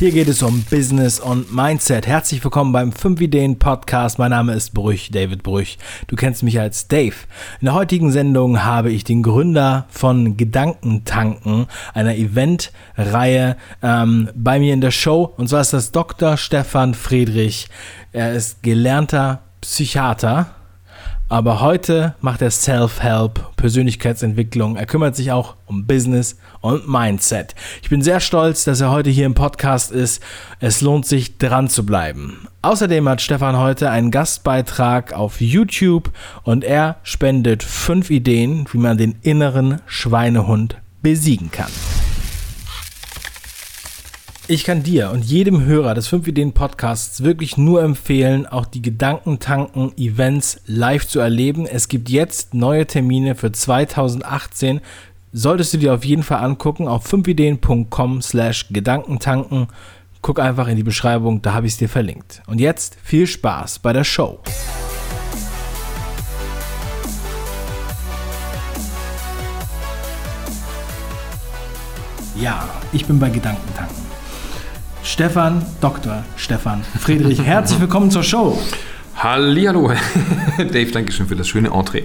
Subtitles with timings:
[0.00, 2.06] Hier geht es um Business und Mindset.
[2.06, 4.18] Herzlich willkommen beim 5 Ideen Podcast.
[4.18, 5.76] Mein Name ist Brüch, David Brüch.
[6.06, 7.16] Du kennst mich als Dave.
[7.60, 14.72] In der heutigen Sendung habe ich den Gründer von Gedankentanken, einer Eventreihe, ähm, bei mir
[14.72, 15.34] in der Show.
[15.36, 16.38] Und zwar ist das Dr.
[16.38, 17.68] Stefan Friedrich.
[18.12, 20.54] Er ist gelernter Psychiater
[21.30, 24.76] aber heute macht er Self-Help, Persönlichkeitsentwicklung.
[24.76, 27.54] Er kümmert sich auch um Business und Mindset.
[27.82, 30.22] Ich bin sehr stolz, dass er heute hier im Podcast ist.
[30.58, 32.48] Es lohnt sich dran zu bleiben.
[32.62, 36.10] Außerdem hat Stefan heute einen Gastbeitrag auf YouTube
[36.42, 41.70] und er spendet fünf Ideen, wie man den inneren Schweinehund besiegen kann.
[44.50, 48.82] Ich kann dir und jedem Hörer des 5 Ideen Podcasts wirklich nur empfehlen, auch die
[48.82, 51.66] Gedankentanken Events live zu erleben.
[51.66, 54.80] Es gibt jetzt neue Termine für 2018.
[55.32, 59.68] Solltest du dir auf jeden Fall angucken auf 5ideen.com slash Gedankentanken.
[60.20, 62.42] Guck einfach in die Beschreibung, da habe ich es dir verlinkt.
[62.48, 64.40] Und jetzt viel Spaß bei der Show.
[72.34, 74.09] Ja, ich bin bei Gedankentanken.
[75.10, 76.22] Stefan, Dr.
[76.36, 77.42] Stefan Friedrich.
[77.42, 78.56] Herzlich willkommen zur Show.
[79.16, 79.92] Hallihallo,
[80.58, 82.04] Dave, danke schön für das schöne Entree.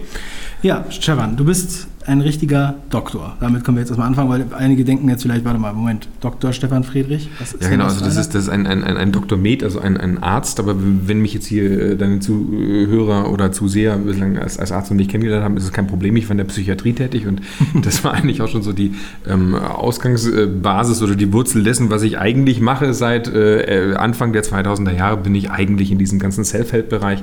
[0.64, 3.36] Ja, Stefan, du bist ein richtiger Doktor.
[3.39, 6.53] Damit können wir jetzt erstmal anfangen, weil einige denken jetzt vielleicht, warte mal, Moment, Dr.
[6.53, 7.30] Stefan Friedrich?
[7.59, 9.38] ja, genau, also das ist, das ist ein, ein, ein, Dr.
[9.38, 13.98] Med, also ein, ein Arzt, aber wenn mich jetzt hier äh, deine Zuhörer oder Zuseher
[13.98, 16.16] bislang als, als Arzt noch nicht kennengelernt haben, ist es kein Problem.
[16.16, 17.42] Ich war in der Psychiatrie tätig und
[17.83, 18.94] das war eigentlich auch schon so die
[19.28, 22.94] ähm, Ausgangsbasis oder die Wurzel dessen, was ich eigentlich mache.
[22.94, 27.22] Seit äh, Anfang der 2000er Jahre bin ich eigentlich in diesem ganzen Self-Help-Bereich.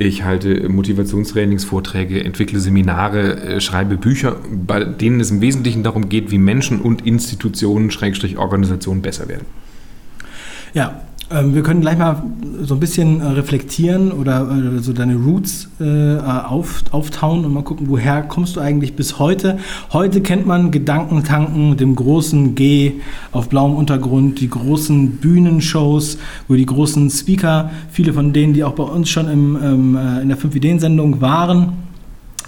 [0.00, 6.30] Ich halte Motivationstrainingsvorträge, entwickle Seminare, äh, schreibe Bücher, bei denen es im Wesentlichen darum geht,
[6.30, 9.44] wie Menschen und Institutionen, Schrägstrich Organisationen besser werden.
[10.72, 12.22] Ja, wir können gleich mal
[12.62, 17.62] so ein bisschen äh, reflektieren oder äh, so deine Roots äh, auf, auftauen und mal
[17.62, 19.58] gucken, woher kommst du eigentlich bis heute.
[19.92, 22.94] Heute kennt man Gedankentanken dem großen G
[23.30, 26.16] auf blauem Untergrund, die großen Bühnenshows,
[26.48, 30.28] wo die großen Speaker, viele von denen, die auch bei uns schon im, ähm, in
[30.28, 31.74] der 5-Ideen-Sendung waren,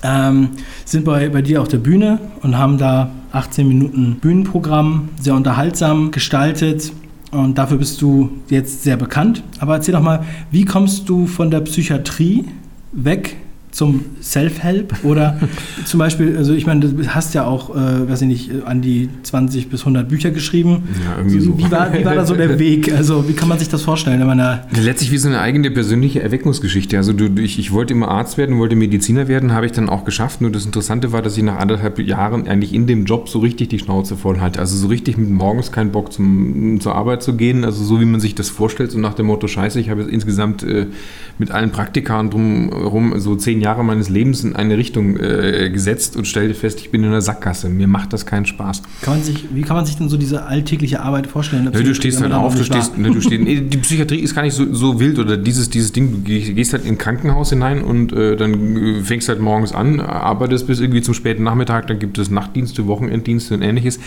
[0.03, 0.49] ähm,
[0.87, 6.11] sind bei, bei dir auf der Bühne und haben da 18 Minuten Bühnenprogramm, sehr unterhaltsam
[6.11, 6.93] gestaltet
[7.31, 9.43] und dafür bist du jetzt sehr bekannt.
[9.59, 12.45] Aber erzähl doch mal, wie kommst du von der Psychiatrie
[12.93, 13.37] weg
[13.71, 15.39] zum Self-Help oder
[15.85, 19.09] zum Beispiel, also ich meine, du hast ja auch, äh, weiß ich nicht, an die
[19.23, 20.83] 20 bis 100 Bücher geschrieben.
[21.05, 21.57] Ja, irgendwie so.
[21.57, 22.93] Wie war, wie war da so der Weg?
[22.93, 24.67] Also wie kann man sich das vorstellen, wenn man da...
[24.73, 26.97] Letztlich wie so eine eigene persönliche Erweckungsgeschichte.
[26.97, 30.05] Also du, ich, ich wollte immer Arzt werden, wollte Mediziner werden, habe ich dann auch
[30.05, 30.41] geschafft.
[30.41, 33.69] Nur das Interessante war, dass ich nach anderthalb Jahren eigentlich in dem Job so richtig
[33.69, 34.59] die Schnauze voll hatte.
[34.59, 37.65] Also so richtig mit morgens keinen Bock zum, zur Arbeit zu gehen.
[37.65, 40.11] Also so wie man sich das vorstellt, so nach dem Motto, scheiße, ich habe jetzt
[40.11, 40.87] insgesamt äh,
[41.39, 46.27] mit allen Praktikern drumherum so zehn Jahre meines Lebens in eine Richtung äh, gesetzt und
[46.27, 47.69] stellte fest, ich bin in einer Sackgasse.
[47.69, 48.83] Mir macht das keinen Spaß.
[49.03, 51.65] Kann man sich, wie kann man sich denn so diese alltägliche Arbeit vorstellen?
[51.65, 54.55] Ne, du stehst halt auf, du stehst, ne, du stehst, die Psychiatrie ist gar nicht
[54.55, 58.13] so, so wild oder dieses, dieses Ding, du gehst halt in ein Krankenhaus hinein und
[58.13, 62.19] äh, dann äh, fängst halt morgens an, arbeitest bis irgendwie zum späten Nachmittag, dann gibt
[62.19, 63.99] es Nachtdienste, Wochenenddienste und ähnliches.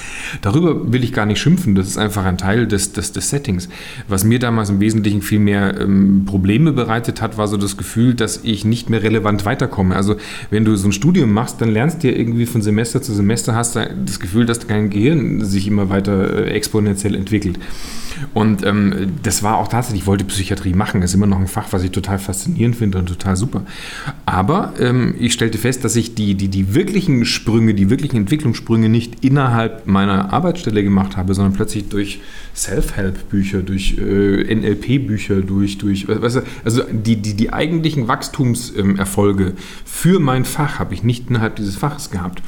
[0.41, 3.69] Darüber will ich gar nicht schimpfen, das ist einfach ein Teil des, des, des Settings.
[4.07, 8.13] Was mir damals im Wesentlichen viel mehr ähm, Probleme bereitet hat, war so das Gefühl,
[8.13, 9.95] dass ich nicht mehr relevant weiterkomme.
[9.95, 10.15] Also
[10.49, 13.55] wenn du so ein Studium machst, dann lernst du ja irgendwie von Semester zu Semester,
[13.55, 17.59] hast du das Gefühl, dass dein Gehirn sich immer weiter äh, exponentiell entwickelt.
[18.33, 21.47] Und ähm, das war auch tatsächlich, ich wollte Psychiatrie machen, das ist immer noch ein
[21.47, 23.65] Fach, was ich total faszinierend finde und total super.
[24.25, 28.89] Aber ähm, ich stellte fest, dass ich die, die, die wirklichen Sprünge, die wirklichen Entwicklungssprünge
[28.89, 32.21] nicht innerhalb meiner Arbeitsstelle gemacht habe, sondern plötzlich durch
[32.55, 39.53] Self-Help-Bücher, durch äh, NLP-Bücher, durch, durch weißt du, also die, die, die eigentlichen Wachstumserfolge ähm,
[39.85, 42.41] für mein Fach habe ich nicht innerhalb dieses Faches gehabt.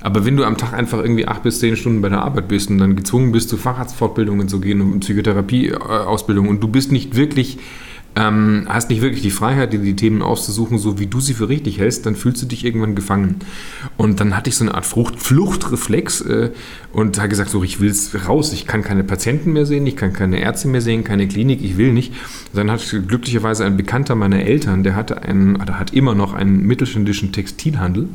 [0.00, 2.70] Aber wenn du am Tag einfach irgendwie acht bis zehn Stunden bei der Arbeit bist
[2.70, 7.58] und dann gezwungen bist, zu Facharztfortbildungen zu gehen und Psychotherapieausbildung und du bist nicht wirklich
[8.14, 11.48] ähm, hast nicht wirklich die Freiheit, dir die Themen auszusuchen, so wie du sie für
[11.48, 13.36] richtig hältst, dann fühlst du dich irgendwann gefangen.
[13.96, 16.50] Und dann hatte ich so eine Art Frucht, Fluchtreflex äh,
[16.92, 19.96] und habe gesagt, so, ich will es raus, ich kann keine Patienten mehr sehen, ich
[19.96, 22.12] kann keine Ärzte mehr sehen, keine Klinik, ich will nicht.
[22.52, 26.66] Dann hat glücklicherweise ein Bekannter meiner Eltern, der hatte einen, oder hat immer noch einen
[26.66, 28.08] mittelständischen Textilhandel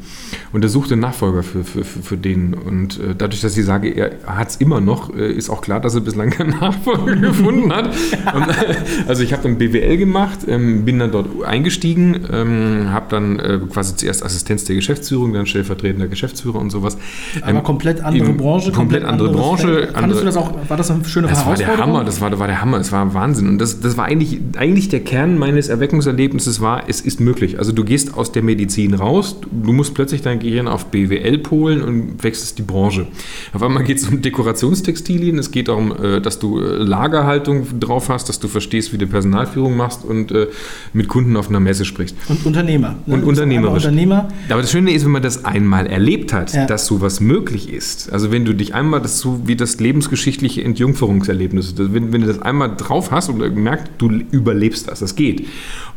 [0.53, 2.53] und der suchte Nachfolger für, für, für, für den.
[2.53, 5.79] Und äh, dadurch, dass ich sage, er hat es immer noch, äh, ist auch klar,
[5.79, 7.87] dass er bislang keinen Nachfolger gefunden hat.
[7.87, 8.45] Und,
[9.07, 13.39] also ich habe dann BWL BWL gemacht, ähm, bin dann dort eingestiegen, ähm, habe dann
[13.39, 16.97] äh, quasi zuerst Assistenz der Geschäftsführung, dann stellvertretender Geschäftsführer und sowas.
[17.41, 18.71] Aber Ähm, komplett andere Branche.
[18.71, 21.67] komplett andere anderes Branche, andere- du das auch, war das eine schöne das war der
[21.67, 21.95] Herausforderung?
[21.95, 23.47] Hammer, das war, das war der Hammer, es war Wahnsinn.
[23.49, 27.59] Und das, das war eigentlich, eigentlich der Kern meines Erweckungserlebnisses war, es ist möglich.
[27.59, 31.81] Also du gehst aus der Medizin raus, du musst plötzlich dein Gehirn auf BWL polen
[31.81, 33.07] und wechselst die Branche.
[33.53, 38.09] Auf einmal geht es um Dekorationstextilien, es geht darum, äh, dass du äh, Lagerhaltung drauf
[38.09, 40.47] hast, dass du verstehst, wie du Personalführung machst und äh,
[40.93, 42.15] mit Kunden auf einer Messe sprichst.
[42.27, 42.95] Und Unternehmer.
[43.05, 43.13] ne?
[43.15, 43.85] Und unternehmerisch.
[43.85, 44.27] Unternehmer.
[44.49, 46.65] Aber das Schöne ist, wenn man das einmal erlebt hat, Ja.
[46.65, 48.11] dass sowas möglich ist.
[48.11, 52.41] Also wenn du dich einmal, das so wie das lebensgeschichtliche Entjungferungserlebnis, wenn, wenn du das
[52.41, 55.47] einmal drauf hast und merkst, du überlebst das, das geht.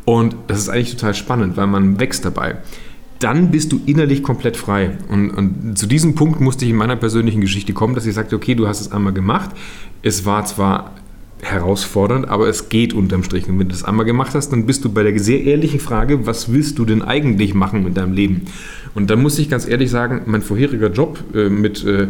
[0.05, 2.57] Und das ist eigentlich total spannend, weil man wächst dabei.
[3.19, 4.97] Dann bist du innerlich komplett frei.
[5.11, 8.35] Und, und zu diesem Punkt musste ich in meiner persönlichen Geschichte kommen, dass ich sagte,
[8.35, 9.51] okay, du hast es einmal gemacht.
[10.03, 10.95] Es war zwar
[11.43, 13.49] herausfordernd, aber es geht unterm Strich.
[13.49, 16.27] Und wenn du das einmal gemacht hast, dann bist du bei der sehr ehrlichen Frage,
[16.27, 18.43] was willst du denn eigentlich machen mit deinem Leben?
[18.95, 22.09] Und dann muss ich ganz ehrlich sagen, mein vorheriger Job äh, mit äh,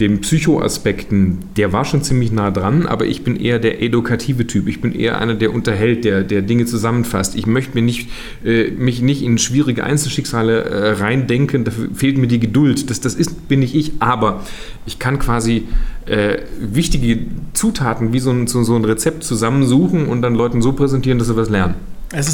[0.00, 4.68] den Psychoaspekten, der war schon ziemlich nah dran, aber ich bin eher der edukative Typ.
[4.68, 7.34] Ich bin eher einer, der unterhält, der, der Dinge zusammenfasst.
[7.34, 8.08] Ich möchte mir nicht,
[8.44, 12.90] äh, mich nicht in schwierige Einzelschicksale äh, reindenken, dafür fehlt mir die Geduld.
[12.90, 14.44] Das, das ist, bin nicht ich, aber
[14.86, 15.64] ich kann quasi
[16.06, 17.18] äh, wichtige
[17.52, 21.26] Zutaten wie so ein, so, so ein Rezept zusammensuchen und dann Leuten so präsentieren, dass
[21.26, 21.74] sie was lernen.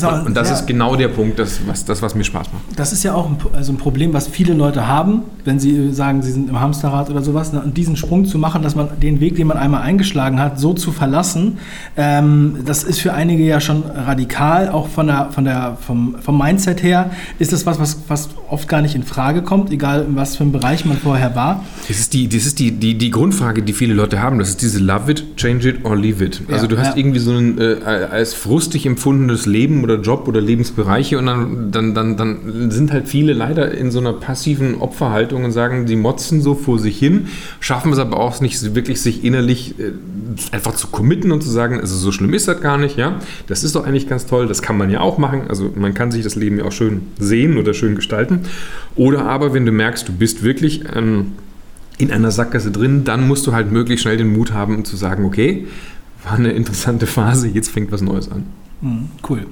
[0.04, 2.78] Auch, Und das ja, ist genau der Punkt, das, was, das, was mir Spaß macht.
[2.78, 6.22] Das ist ja auch ein, also ein Problem, was viele Leute haben, wenn sie sagen,
[6.22, 7.52] sie sind im Hamsterrad oder sowas.
[7.52, 7.60] Ne?
[7.60, 10.74] Und diesen Sprung zu machen, dass man den Weg, den man einmal eingeschlagen hat, so
[10.74, 11.58] zu verlassen,
[11.96, 14.68] ähm, das ist für einige ja schon radikal.
[14.68, 17.10] Auch von der, von der, vom, vom Mindset her
[17.40, 20.44] ist das was, was, was oft gar nicht in Frage kommt, egal in was für
[20.44, 21.64] einem Bereich man vorher war.
[21.88, 24.38] Das ist, die, das ist die, die, die Grundfrage, die viele Leute haben.
[24.38, 26.42] Das ist diese Love it, change it or leave it.
[26.48, 26.96] Also Ja, du hast ja.
[26.96, 27.74] irgendwie so ein äh,
[28.10, 33.08] als frustig empfundenes Leben oder Job oder Lebensbereiche und dann, dann, dann, dann sind halt
[33.08, 37.28] viele leider in so einer passiven Opferhaltung und sagen, sie motzen so vor sich hin,
[37.60, 39.92] schaffen es aber auch nicht wirklich, sich innerlich äh,
[40.52, 43.18] einfach zu committen und zu sagen, also so schlimm ist das gar nicht, ja.
[43.46, 45.44] Das ist doch eigentlich ganz toll, das kann man ja auch machen.
[45.48, 48.40] Also man kann sich das Leben ja auch schön sehen oder schön gestalten.
[48.96, 51.32] Oder aber, wenn du merkst, du bist wirklich ähm,
[51.98, 55.24] in einer Sackgasse drin, dann musst du halt möglichst schnell den Mut haben, zu sagen,
[55.24, 55.66] okay,
[56.24, 58.44] war eine interessante Phase, jetzt fängt was Neues an.
[58.84, 59.46] Hm, cool.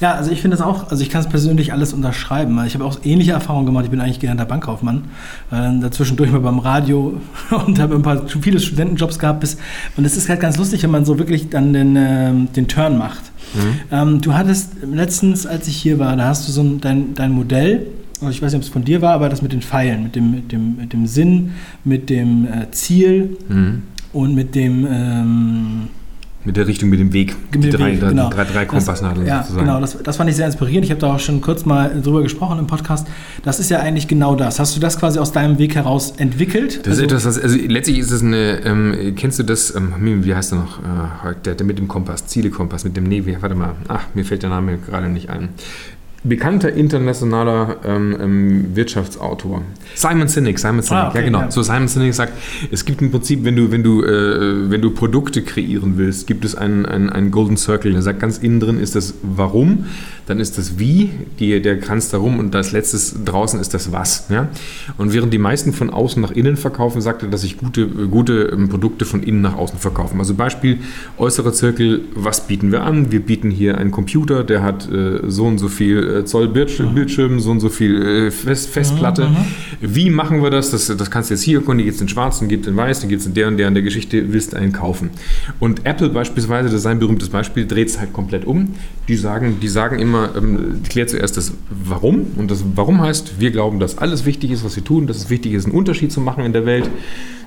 [0.00, 2.62] Ja, also ich finde das auch, also ich kann es persönlich alles unterschreiben.
[2.66, 3.86] Ich habe auch ähnliche Erfahrungen gemacht.
[3.86, 5.04] Ich bin eigentlich gelernter Bankkaufmann.
[5.50, 7.18] Äh, dazwischendurch mal beim Radio
[7.66, 9.40] und habe ein paar viele Studentenjobs gehabt.
[9.40, 9.56] Bis,
[9.96, 12.98] und es ist halt ganz lustig, wenn man so wirklich dann den, ähm, den Turn
[12.98, 13.22] macht.
[13.90, 17.32] Ähm, du hattest letztens, als ich hier war, da hast du so ein, dein, dein
[17.32, 17.86] Modell,
[18.20, 20.16] also ich weiß nicht, ob es von dir war, aber das mit den Pfeilen, mit
[20.16, 21.52] dem, mit dem, mit dem Sinn,
[21.84, 23.38] mit dem äh, Ziel
[24.12, 25.88] und mit dem ähm,
[26.46, 27.34] Mit der Richtung, mit dem Weg.
[27.52, 28.28] mit die dem drei, Weg, genau.
[28.28, 29.64] drei, drei Kompassnadeln Ja, sozusagen.
[29.66, 30.84] genau, das, das fand ich sehr inspirierend.
[30.84, 33.06] Ich habe da auch schon kurz mal drüber gesprochen im Podcast.
[33.42, 34.60] Das ist ja eigentlich genau das.
[34.60, 36.80] Hast du das quasi aus deinem Weg heraus entwickelt?
[36.86, 39.92] Das Also- ist etwas, was, also letztlich ist es eine, ähm, kennst du das, ähm,
[40.24, 43.36] wie heißt der noch, äh, der, der mit dem Kompass, Ziele-Kompass, mit dem, nee, wie,
[43.40, 45.48] warte mal, ach, mir fällt der Name gerade nicht ein.
[46.26, 49.60] Bekannter internationaler ähm, ähm, Wirtschaftsautor.
[49.94, 51.40] Simon Sinek, Simon Sinek, Ah, okay, ja genau.
[51.40, 51.50] ja.
[51.50, 52.32] So Simon Sinek sagt,
[52.70, 56.46] es gibt im Prinzip, wenn du, wenn du, äh, wenn du Produkte kreieren willst, gibt
[56.46, 57.92] es einen, einen, einen Golden Circle.
[57.92, 59.84] Der sagt, ganz innen drin ist das Warum,
[60.26, 64.28] dann ist das Wie, die, der Kranz darum und das letztes draußen ist das Was.
[64.30, 64.48] Ja?
[64.96, 68.44] Und während die meisten von außen nach innen verkaufen, sagt er, dass sich gute, gute
[68.44, 70.18] ähm, Produkte von innen nach außen verkaufen.
[70.20, 70.78] Also Beispiel,
[71.18, 73.12] äußerer Zirkel, was bieten wir an?
[73.12, 76.94] Wir bieten hier einen Computer, der hat äh, so und so viel äh, Zoll Bildschirm,
[76.94, 79.28] Bildschirm, so und so viel äh, Fest, Festplatte.
[79.80, 80.70] Wie machen wir das?
[80.70, 80.86] das?
[80.96, 83.00] Das kannst du jetzt hier erkunden, gibt es in schwarz, den gibt es in weiß,
[83.00, 85.10] den gibt es in der und der und der Geschichte, willst du einen kaufen.
[85.60, 88.74] Und Apple beispielsweise, das ist ein berühmtes Beispiel, dreht es halt komplett um.
[89.08, 92.26] Die sagen, die sagen immer, ähm, klärt zuerst das Warum.
[92.36, 95.30] Und das Warum heißt, wir glauben, dass alles wichtig ist, was wir tun, dass es
[95.30, 96.88] wichtig ist, einen Unterschied zu machen in der Welt.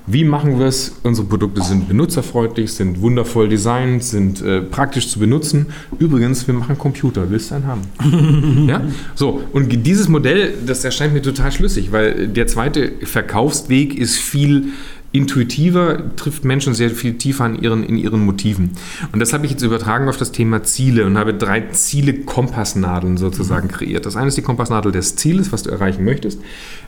[0.09, 0.95] Wie machen wir es?
[1.03, 5.65] Unsere Produkte sind benutzerfreundlich, sind wundervoll designt, sind äh, praktisch zu benutzen.
[5.99, 7.29] Übrigens, wir machen Computer.
[7.29, 8.67] Willst du einen haben?
[8.69, 8.81] ja?
[9.15, 14.69] So, und dieses Modell, das erscheint mir total schlüssig, weil der zweite Verkaufsweg ist viel
[15.17, 18.71] intuitiver, trifft Menschen sehr viel tiefer in ihren, in ihren Motiven.
[19.11, 23.67] Und das habe ich jetzt übertragen auf das Thema Ziele und habe drei Ziele-Kompassnadeln sozusagen
[23.67, 24.05] kreiert.
[24.05, 26.39] Das eine ist die Kompassnadel des Zieles, was du erreichen möchtest.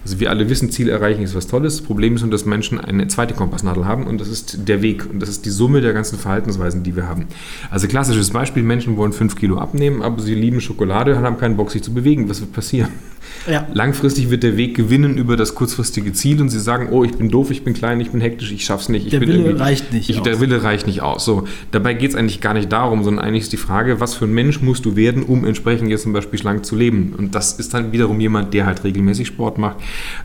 [0.04, 1.78] Also wir alle wissen, Ziele erreichen ist was Tolles.
[1.78, 5.10] Das Problem ist nur, dass Menschen eine zweite Kompassnadel haben und das ist der Weg.
[5.10, 7.26] Und das ist die Summe der ganzen Verhaltensweisen, die wir haben.
[7.72, 11.58] Also klassisches Beispiel, Menschen wollen 5 Kilo abnehmen, aber sie lieben Schokolade und haben keinen
[11.58, 12.30] Bock, sich zu bewegen.
[12.30, 12.90] Was wird passieren?
[13.50, 13.68] Ja.
[13.74, 17.30] Langfristig wird der Weg gewinnen über das kurzfristige Ziel und sie sagen, oh, ich bin
[17.30, 19.12] doof, ich bin klein, ich bin hektisch, ich schaff's nicht.
[19.12, 20.10] der Wille reicht nicht.
[20.10, 21.26] Ich, der Wille reicht nicht aus.
[21.26, 24.26] So, dabei geht es eigentlich gar nicht darum, sondern eigentlich ist die Frage, was für
[24.26, 27.14] ein Mensch musst du werden, um entsprechend jetzt zum Beispiel schlank zu leben.
[27.18, 29.78] Und das ist dann wiederum jemand, der halt regelmäßig Sport macht,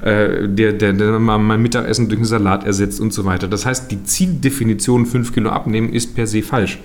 [0.03, 3.49] äh, der, der, der mal mein Mittagessen durch einen Salat ersetzt und so weiter.
[3.49, 6.79] Das heißt, die Zieldefinition 5 Kilo abnehmen ist per se falsch.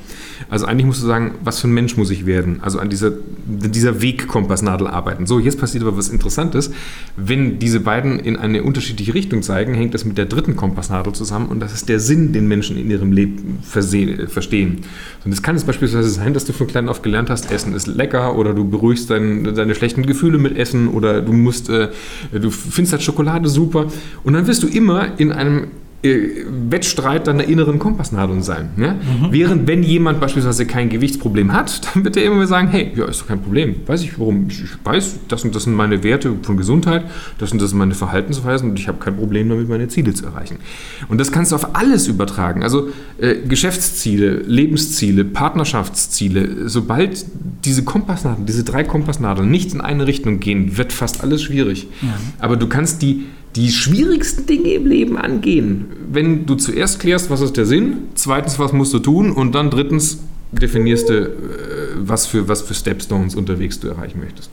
[0.50, 2.60] Also eigentlich musst du sagen, was für ein Mensch muss ich werden?
[2.62, 3.12] Also an dieser,
[3.46, 5.26] dieser Wegkompassnadel arbeiten.
[5.26, 6.72] So, jetzt passiert aber was Interessantes.
[7.18, 11.48] Wenn diese beiden in eine unterschiedliche Richtung zeigen, hängt das mit der dritten Kompassnadel zusammen
[11.48, 14.82] und das ist der Sinn, den Menschen in ihrem Leben verstehen.
[15.26, 17.88] Und es kann es beispielsweise sein, dass du von klein auf gelernt hast, Essen ist
[17.88, 21.90] lecker oder du beruhigst dein, deine schlechten Gefühle mit Essen oder du musst, äh,
[22.32, 23.88] du findest halt Schokolade super
[24.24, 25.68] und dann wirst du immer in einem
[26.02, 28.70] Wettstreit deiner inneren Kompassnadeln sein.
[28.78, 28.94] Ne?
[28.94, 29.32] Mhm.
[29.32, 33.22] Während wenn jemand beispielsweise kein Gewichtsproblem hat, dann wird er immer sagen, hey, ja, ist
[33.22, 33.76] doch kein Problem.
[33.86, 34.48] Weiß ich warum?
[34.48, 37.04] Ich weiß, das und das sind meine Werte von Gesundheit,
[37.38, 40.26] das und das sind meine Verhaltensweisen und ich habe kein Problem damit, meine Ziele zu
[40.26, 40.58] erreichen.
[41.10, 42.64] Und das kannst du auf alles übertragen.
[42.64, 46.70] Also äh, Geschäftsziele, Lebensziele, Partnerschaftsziele.
[46.70, 47.26] Sobald
[47.66, 51.88] diese Kompassnadeln, diese drei Kompassnadeln nicht in eine Richtung gehen, wird fast alles schwierig.
[52.02, 52.08] Ja.
[52.40, 53.26] Aber du kannst die
[53.56, 58.60] die schwierigsten Dinge im Leben angehen, wenn du zuerst klärst, was ist der Sinn, zweitens,
[58.60, 60.20] was musst du tun und dann drittens
[60.52, 61.30] definierst du, äh,
[61.98, 64.50] was für, was für Stepstones unterwegs du erreichen möchtest.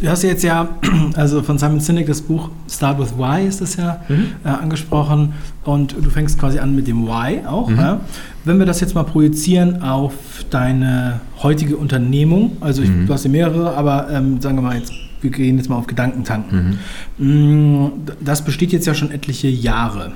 [0.00, 0.68] Du hast jetzt ja,
[1.14, 4.26] also von Simon Sinek das Buch Start with Why ist das ja mhm.
[4.44, 7.68] äh, angesprochen und du fängst quasi an mit dem Why auch.
[7.68, 7.78] Mhm.
[7.78, 8.00] Ja?
[8.44, 10.12] Wenn wir das jetzt mal projizieren auf
[10.50, 13.06] deine heutige Unternehmung, also ich, mhm.
[13.06, 14.92] du hast ja mehrere, aber ähm, sagen wir mal jetzt
[15.26, 16.78] wir gehen jetzt mal auf Gedankentanken.
[17.18, 17.84] Mhm.
[17.84, 17.90] Mm,
[18.20, 20.12] das besteht jetzt ja schon etliche Jahre.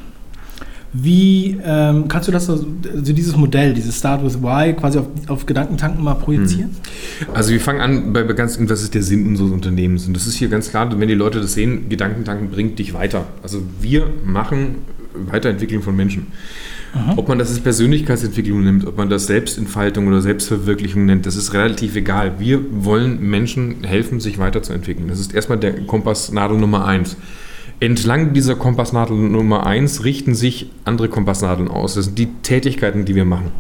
[0.93, 5.47] Wie ähm, kannst du das, also dieses Modell, dieses Start with Why, quasi auf, auf
[5.47, 6.71] Gedankentanken mal projizieren?
[6.71, 7.35] Mhm.
[7.35, 10.07] Also wir fangen an bei ganz, was ist der Sinn unseres Unternehmens?
[10.07, 13.27] Und das ist hier ganz klar, wenn die Leute das sehen, Gedankentanken bringt dich weiter.
[13.43, 14.77] Also wir machen
[15.15, 16.29] Weiterentwicklung von Menschen.
[16.93, 17.15] Aha.
[17.17, 21.55] Ob man das als Persönlichkeitsentwicklung nimmt, ob man das Selbstentfaltung oder Selbstverwirklichung nennt, das ist
[21.55, 22.41] relativ egal.
[22.41, 25.09] Wir wollen Menschen helfen, sich weiterzuentwickeln.
[25.09, 27.17] Das ist erstmal der Kompassnadel Nummer eins.
[27.79, 31.95] Entlang dieser Kompassnadel Nummer eins richten sich andere Kompassnadeln aus.
[31.95, 33.53] Das sind die Tätigkeiten, die wir machen.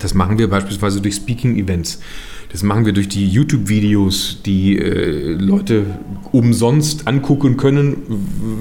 [0.00, 2.00] Das machen wir beispielsweise durch Speaking-Events.
[2.52, 5.86] Das machen wir durch die YouTube-Videos, die äh, Leute
[6.32, 7.96] umsonst angucken können,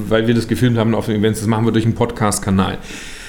[0.08, 1.40] weil wir das gefilmt haben auf den Events.
[1.40, 2.78] Das machen wir durch einen Podcast-Kanal.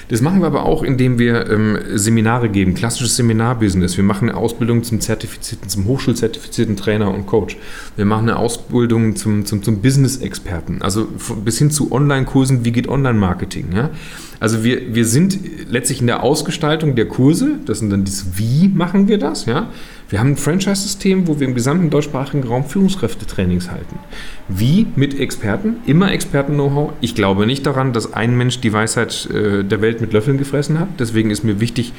[0.09, 3.97] Das machen wir aber auch, indem wir ähm, Seminare geben, klassisches Seminarbusiness.
[3.97, 7.57] Wir machen eine Ausbildung zum zertifizierten, zum hochschulzertifizierten Trainer und Coach.
[7.97, 11.09] Wir machen eine Ausbildung zum, zum, zum Business-Experten, also
[11.45, 13.73] bis hin zu Online-Kursen, wie geht Online-Marketing.
[13.75, 13.91] Ja?
[14.39, 15.39] Also wir, wir sind
[15.71, 19.71] letztlich in der Ausgestaltung der Kurse, das sind dann das Wie machen wir das, ja.
[20.13, 23.99] Wir haben ein Franchise-System, wo wir im gesamten deutschsprachigen Raum Führungskräftetrainings halten.
[24.47, 26.93] Wie mit Experten, immer Experten-Know-how.
[27.01, 30.79] Ich glaube nicht daran, dass ein Mensch die Weisheit äh, der Welt mit Löffeln gefressen
[30.79, 30.89] hat.
[30.99, 31.95] Deswegen ist mir wichtig,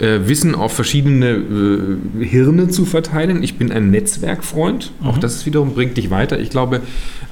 [0.00, 3.44] äh, Wissen auf verschiedene äh, Hirne zu verteilen.
[3.44, 4.90] Ich bin ein Netzwerkfreund.
[5.00, 5.06] Mhm.
[5.06, 6.40] Auch das wiederum bringt dich weiter.
[6.40, 6.80] Ich glaube,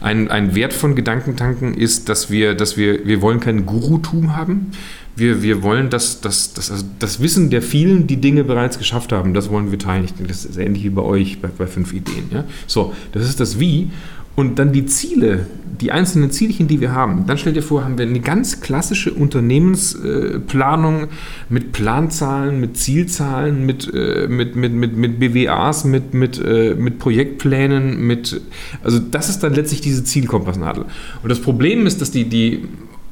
[0.01, 4.71] ein, ein Wert von Gedankentanken ist, dass wir, dass wir, wir wollen kein Gurutum haben.
[5.15, 9.13] Wir, wir wollen das, das, das, also das Wissen der vielen, die Dinge bereits geschafft
[9.13, 10.05] haben, das wollen wir teilen.
[10.05, 12.25] Ich denke, das ist ähnlich wie bei euch bei, bei fünf Ideen.
[12.31, 12.45] Ja?
[12.67, 13.91] So, das ist das Wie.
[14.35, 15.47] Und dann die Ziele,
[15.79, 17.27] die einzelnen Zielchen, die wir haben.
[17.27, 21.09] Dann stell dir vor, haben wir eine ganz klassische Unternehmensplanung
[21.51, 26.99] mit Planzahlen, mit Zielzahlen, mit, äh, mit, mit, mit, mit BWAs, mit, mit, äh, mit
[26.99, 28.41] Projektplänen, mit.
[28.83, 30.87] Also, das ist dann letztlich diese Zielkompassnadel.
[31.23, 32.65] Und das Problem ist, dass die, die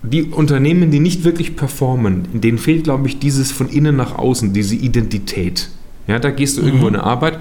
[0.03, 4.53] die Unternehmen, die nicht wirklich performen, denen fehlt, glaube ich, dieses von innen nach außen,
[4.53, 5.69] diese Identität.
[6.07, 6.69] Ja, da gehst du mhm.
[6.69, 7.39] irgendwo in eine Arbeit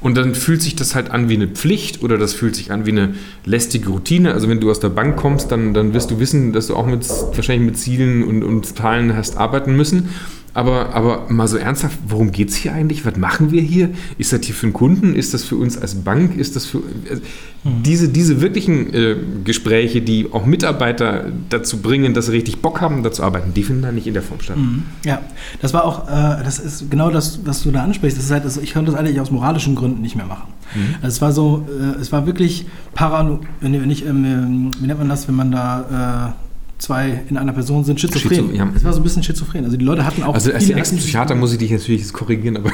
[0.00, 2.86] und dann fühlt sich das halt an wie eine Pflicht oder das fühlt sich an
[2.86, 3.14] wie eine
[3.44, 4.32] lästige Routine.
[4.32, 6.86] Also wenn du aus der Bank kommst, dann, dann wirst du wissen, dass du auch
[6.86, 10.10] mit, wahrscheinlich mit Zielen und, und Zahlen hast arbeiten müssen.
[10.54, 13.04] Aber, aber mal so ernsthaft, worum geht es hier eigentlich?
[13.04, 13.90] Was machen wir hier?
[14.16, 15.14] Ist das hier für einen Kunden?
[15.14, 16.36] Ist das für uns als Bank?
[16.36, 17.22] Ist das für also
[17.64, 17.82] mhm.
[17.82, 23.02] diese, diese wirklichen äh, Gespräche, die auch Mitarbeiter dazu bringen, dass sie richtig Bock haben,
[23.02, 24.56] dazu arbeiten, die finden da nicht in der Form statt.
[24.56, 24.84] Mhm.
[25.04, 25.20] Ja,
[25.60, 28.18] das war auch, äh, das ist genau das, was du da ansprichst.
[28.18, 30.52] Das ist halt, also ich könnte das eigentlich aus moralischen Gründen nicht mehr machen.
[30.74, 30.94] Mhm.
[31.02, 34.98] Also es war so, äh, es war wirklich parano, wenn, wenn ich, ähm, wie nennt
[34.98, 36.47] man das, wenn man da äh,
[36.78, 38.48] zwei in einer Person sind schizophren.
[38.48, 38.68] Schizo, ja.
[38.72, 39.64] Das war so ein bisschen schizophren.
[39.64, 40.34] Also die Leute hatten auch.
[40.34, 42.70] Also als Ex-Psychiater muss ich dich natürlich korrigieren, aber.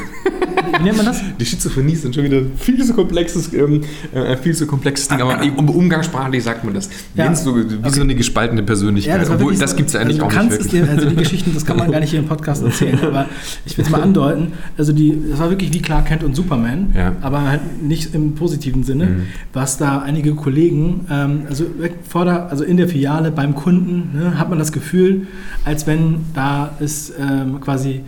[0.78, 1.22] Wie nennt man das?
[1.38, 3.82] Die Schizophrenie ist dann schon wieder viel zu komplexes, ähm,
[4.12, 6.88] äh, viel zu komplexes Ding, aber um, umgangssprachlich sagt man das.
[7.14, 7.34] Ja.
[7.34, 7.90] So, wie okay.
[7.90, 9.14] so eine gespaltene Persönlichkeit.
[9.14, 10.70] Ja, das, Obwohl, das gibt es ja eigentlich also auch nicht wirklich.
[10.70, 13.26] Dir, also die Geschichten, das kann man gar nicht hier im Podcast erzählen, aber
[13.64, 14.52] ich will es mal andeuten.
[14.76, 17.12] Also die, das war wirklich wie Clark Kent und Superman, ja.
[17.20, 19.22] aber halt nicht im positiven Sinne, mhm.
[19.52, 21.66] was da einige Kollegen, ähm, also
[22.08, 25.26] vor der, also in der Filiale beim Kunden, ne, hat man das Gefühl,
[25.64, 28.00] als wenn da ist ähm, quasi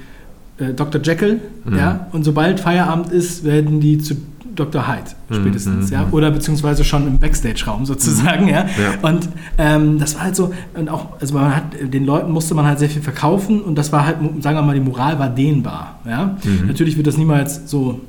[0.58, 1.00] äh, Dr.
[1.02, 1.76] Jekyll, mhm.
[1.76, 4.16] ja, und sobald Feierabend ist, werden die zu
[4.54, 4.88] Dr.
[4.88, 5.92] Hyde mhm, spätestens, mhm.
[5.92, 8.50] ja, oder beziehungsweise schon im Backstage-Raum sozusagen, mhm.
[8.50, 8.66] ja.
[8.66, 9.08] ja.
[9.08, 9.28] Und
[9.58, 12.78] ähm, das war halt so, und auch, also man hat, den Leuten musste man halt
[12.78, 16.36] sehr viel verkaufen und das war halt, sagen wir mal, die Moral war dehnbar, ja.
[16.42, 16.66] Mhm.
[16.66, 18.00] Natürlich wird das niemals so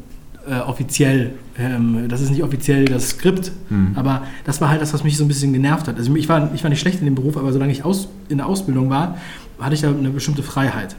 [0.50, 3.92] äh, offiziell, ähm, das ist nicht offiziell das Skript, mhm.
[3.96, 5.98] aber das war halt das, was mich so ein bisschen genervt hat.
[5.98, 8.38] Also ich war, ich war nicht schlecht in dem Beruf, aber solange ich aus, in
[8.38, 9.18] der Ausbildung war,
[9.60, 10.96] hatte ich da eine bestimmte Freiheit.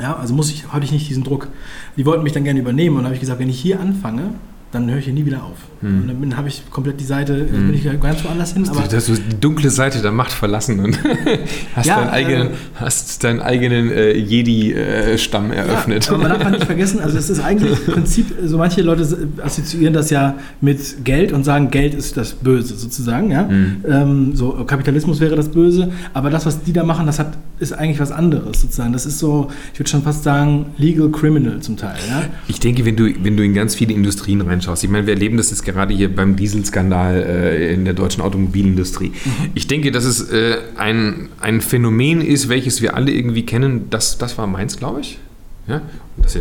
[0.00, 1.48] Ja, also muss ich, hatte ich nicht diesen Druck.
[1.96, 4.34] Die wollten mich dann gerne übernehmen und habe ich gesagt, wenn ich hier anfange,
[4.74, 5.56] dann höre ich hier nie wieder auf.
[5.80, 6.10] Hm.
[6.10, 7.68] Und dann habe ich komplett die Seite, hm.
[7.68, 8.68] bin ich ganz woanders hin.
[8.68, 10.98] Aber du hast die dunkle Seite der Macht verlassen und
[11.76, 16.06] hast, ja, deinen eigenen, äh, hast deinen eigenen äh, Jedi-Stamm äh, eröffnet.
[16.06, 19.06] Ja, aber man darf nicht vergessen, also es ist eigentlich im Prinzip, so manche Leute
[19.42, 23.30] assoziieren das ja mit Geld und sagen, Geld ist das Böse sozusagen.
[23.30, 23.48] Ja?
[23.48, 23.84] Hm.
[23.88, 27.72] Ähm, so Kapitalismus wäre das Böse, aber das, was die da machen, das hat, ist
[27.72, 28.92] eigentlich was anderes sozusagen.
[28.92, 31.96] Das ist so, ich würde schon fast sagen, legal criminal zum Teil.
[32.08, 32.24] Ja?
[32.48, 35.36] Ich denke, wenn du, wenn du in ganz viele Industrien reinschaust, ich meine, wir erleben
[35.36, 39.08] das jetzt gerade hier beim Dieselskandal äh, in der deutschen Automobilindustrie.
[39.08, 39.50] Mhm.
[39.54, 43.90] Ich denke, dass es äh, ein, ein Phänomen ist, welches wir alle irgendwie kennen.
[43.90, 45.18] Das, das war meins, glaube ich.
[45.66, 45.82] Ja?
[46.22, 46.34] Dass,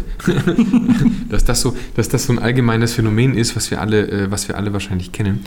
[1.30, 4.48] dass, das so, dass das so ein allgemeines Phänomen ist, was wir alle, äh, was
[4.48, 5.42] wir alle wahrscheinlich kennen.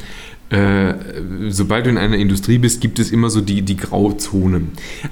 [0.48, 0.94] Äh,
[1.48, 4.60] sobald du in einer Industrie bist, gibt es immer so die, die Grauzone.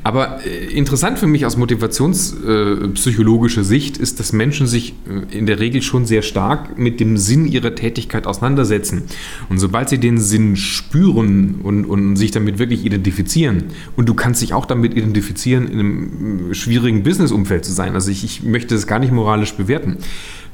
[0.04, 5.58] Aber äh, interessant für mich aus motivationspsychologischer Sicht ist, dass Menschen sich äh, in der
[5.58, 9.02] Regel schon sehr stark mit dem Sinn ihrer Tätigkeit auseinandersetzen.
[9.48, 13.64] Und sobald sie den Sinn spüren und, und sich damit wirklich identifizieren,
[13.96, 17.94] und du kannst dich auch damit identifizieren, in einem äh, schwierigen Businessumfeld zu sein.
[17.94, 19.98] Also ich, ich möchte das gar nicht moralisch bewerten.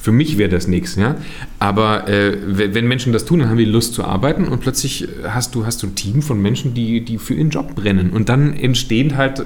[0.00, 1.16] Für mich wäre das nichts, ja.
[1.58, 5.54] Aber äh, wenn Menschen das tun, dann haben die Lust zu arbeiten und plötzlich hast
[5.54, 8.08] du, hast du ein Team von Menschen, die, die für ihren Job brennen.
[8.08, 9.44] Und dann entstehen halt äh,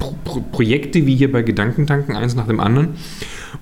[0.00, 2.88] Pro Projekte wie hier bei Gedankentanken, eins nach dem anderen.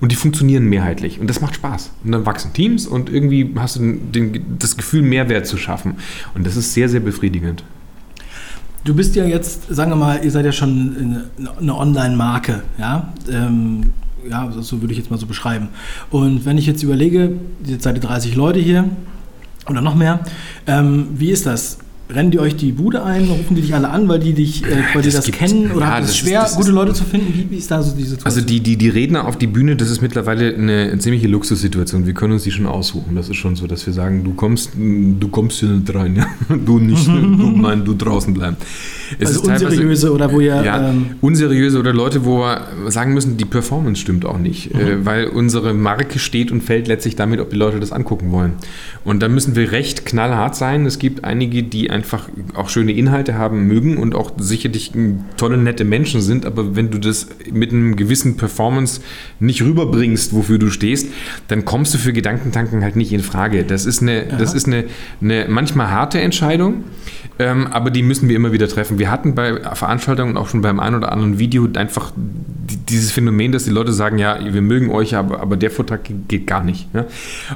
[0.01, 1.21] Und die funktionieren mehrheitlich.
[1.21, 1.93] Und das macht Spaß.
[2.03, 5.97] Und dann wachsen Teams und irgendwie hast du den, das Gefühl, Mehrwert zu schaffen.
[6.35, 7.63] Und das ist sehr, sehr befriedigend.
[8.85, 11.25] Du bist ja jetzt, sagen wir mal, ihr seid ja schon
[11.61, 13.13] eine Online-Marke, ja.
[13.31, 13.93] Ähm,
[14.29, 15.69] ja, so würde ich jetzt mal so beschreiben.
[16.11, 17.33] Und wenn ich jetzt überlege,
[17.65, 18.89] jetzt seid ihr 30 Leute hier
[19.69, 20.21] oder noch mehr,
[20.67, 21.79] ähm, wie ist das?
[22.09, 23.25] Rennen die euch die Bude ein?
[23.25, 25.73] Rufen die dich alle an, weil die dich, äh, weil das die das gibt, kennen?
[25.73, 27.35] Oder ja, es schwer, ist, gute Leute zu finden?
[27.35, 28.27] Wie, wie, ist da so die Situation?
[28.27, 32.07] Also die, die, die Redner auf die Bühne, das ist mittlerweile eine, ziemliche Luxussituation.
[32.07, 33.17] Wir können uns die schon aussuchen.
[33.17, 36.15] Das ist schon so, dass wir sagen, du kommst, du kommst hier nicht rein,
[36.49, 36.57] ja?
[36.65, 38.57] Du nicht, du, nein, du draußen bleiben.
[39.19, 40.63] Es also unseriöse oder wo ihr...
[40.63, 44.73] Ja, ähm, unseriöse oder Leute, wo wir sagen müssen, die Performance stimmt auch nicht.
[44.73, 44.81] Mhm.
[44.81, 48.53] Äh, weil unsere Marke steht und fällt letztlich damit, ob die Leute das angucken wollen.
[49.05, 50.87] Und da müssen wir recht knallhart sein.
[50.87, 54.93] Es gibt einige, die einfach auch schöne Inhalte haben mögen und auch sicherlich
[55.37, 59.01] tolle, nette Menschen sind, aber wenn du das mit einem gewissen Performance
[59.41, 61.09] nicht rüberbringst, wofür du stehst,
[61.49, 63.65] dann kommst du für Gedankentanken halt nicht in Frage.
[63.65, 64.85] Das ist eine, das ist eine,
[65.21, 66.85] eine manchmal harte Entscheidung,
[67.39, 68.99] ähm, aber die müssen wir immer wieder treffen.
[68.99, 72.13] Wir hatten bei Veranstaltungen auch schon beim einen oder anderen Video einfach
[72.89, 76.47] dieses Phänomen, dass die Leute sagen, ja, wir mögen euch, aber, aber der Vortrag geht
[76.47, 76.89] gar nicht.
[76.95, 77.05] Ja?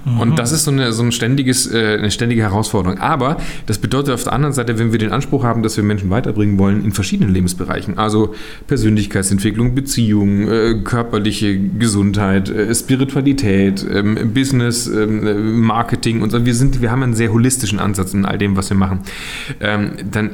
[0.04, 0.20] Mhm.
[0.20, 2.98] Und das ist so, eine, so ein ständiges, äh, eine ständige Herausforderung.
[2.98, 6.10] Aber das bedeutet auf der anderen Seite, wenn wir den Anspruch haben, dass wir Menschen
[6.10, 8.34] weiterbringen wollen in verschiedenen Lebensbereichen, also
[8.66, 16.44] Persönlichkeitsentwicklung, Beziehungen, äh, körperliche Gesundheit, äh, Spiritualität, ähm, Business, ähm, Marketing und so.
[16.44, 19.00] Wir, sind, wir haben einen sehr holistischen Ansatz in all dem, was wir machen.
[19.60, 20.30] Ähm, dann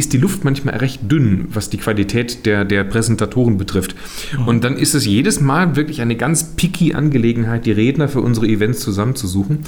[0.00, 3.94] ist die Luft manchmal recht dünn, was die Qualität der, der Präsentatoren betrifft.
[4.36, 4.48] Mhm.
[4.48, 8.46] Und dann ist es jedes Mal wirklich eine ganz picky Angelegenheit, die Redner für unsere
[8.46, 9.60] Events zusammenzusuchen.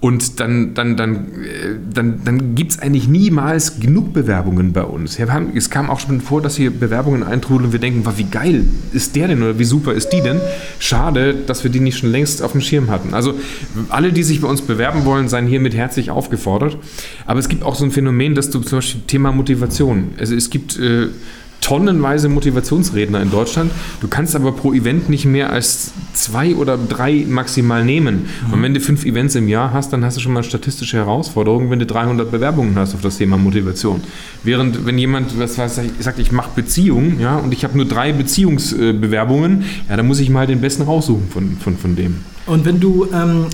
[0.00, 5.18] Und dann, dann, dann, äh, dann, dann gibt es eigentlich niemals genug Bewerbungen bei uns.
[5.54, 9.16] Es kam auch schon vor, dass hier Bewerbungen eintrudeln und wir denken, wie geil ist
[9.16, 10.40] der denn oder wie super ist die denn?
[10.78, 13.14] Schade, dass wir die nicht schon längst auf dem Schirm hatten.
[13.14, 13.34] Also
[13.88, 16.78] alle, die sich bei uns bewerben wollen, seien hiermit herzlich aufgefordert.
[17.26, 20.10] Aber es gibt auch so ein Phänomen, dass du zum Beispiel Thema Motivation Motivation.
[20.18, 21.08] Also es gibt äh,
[21.66, 23.72] tonnenweise Motivationsredner in Deutschland.
[24.00, 28.26] Du kannst aber pro Event nicht mehr als zwei oder drei maximal nehmen.
[28.46, 28.52] Mhm.
[28.52, 31.68] Und wenn du fünf Events im Jahr hast, dann hast du schon mal statistische Herausforderungen,
[31.70, 34.00] wenn du 300 Bewerbungen hast auf das Thema Motivation.
[34.44, 38.12] Während wenn jemand was weiß, sagt, ich mache Beziehungen, ja, und ich habe nur drei
[38.12, 42.18] Beziehungsbewerbungen, ja, dann muss ich mal den besten raussuchen von, von, von dem.
[42.46, 43.46] Und wenn du ähm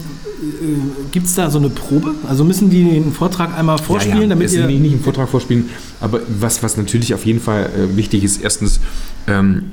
[1.12, 2.14] gibt es da so eine Probe?
[2.28, 4.28] Also müssen die den Vortrag einmal vorspielen, ja, ja.
[4.31, 4.66] damit ihr...
[4.66, 8.81] Nicht, im Vortrag vorspielen, aber was, was natürlich auf jeden Fall äh, wichtig ist, erstens,
[9.26, 9.64] ähm,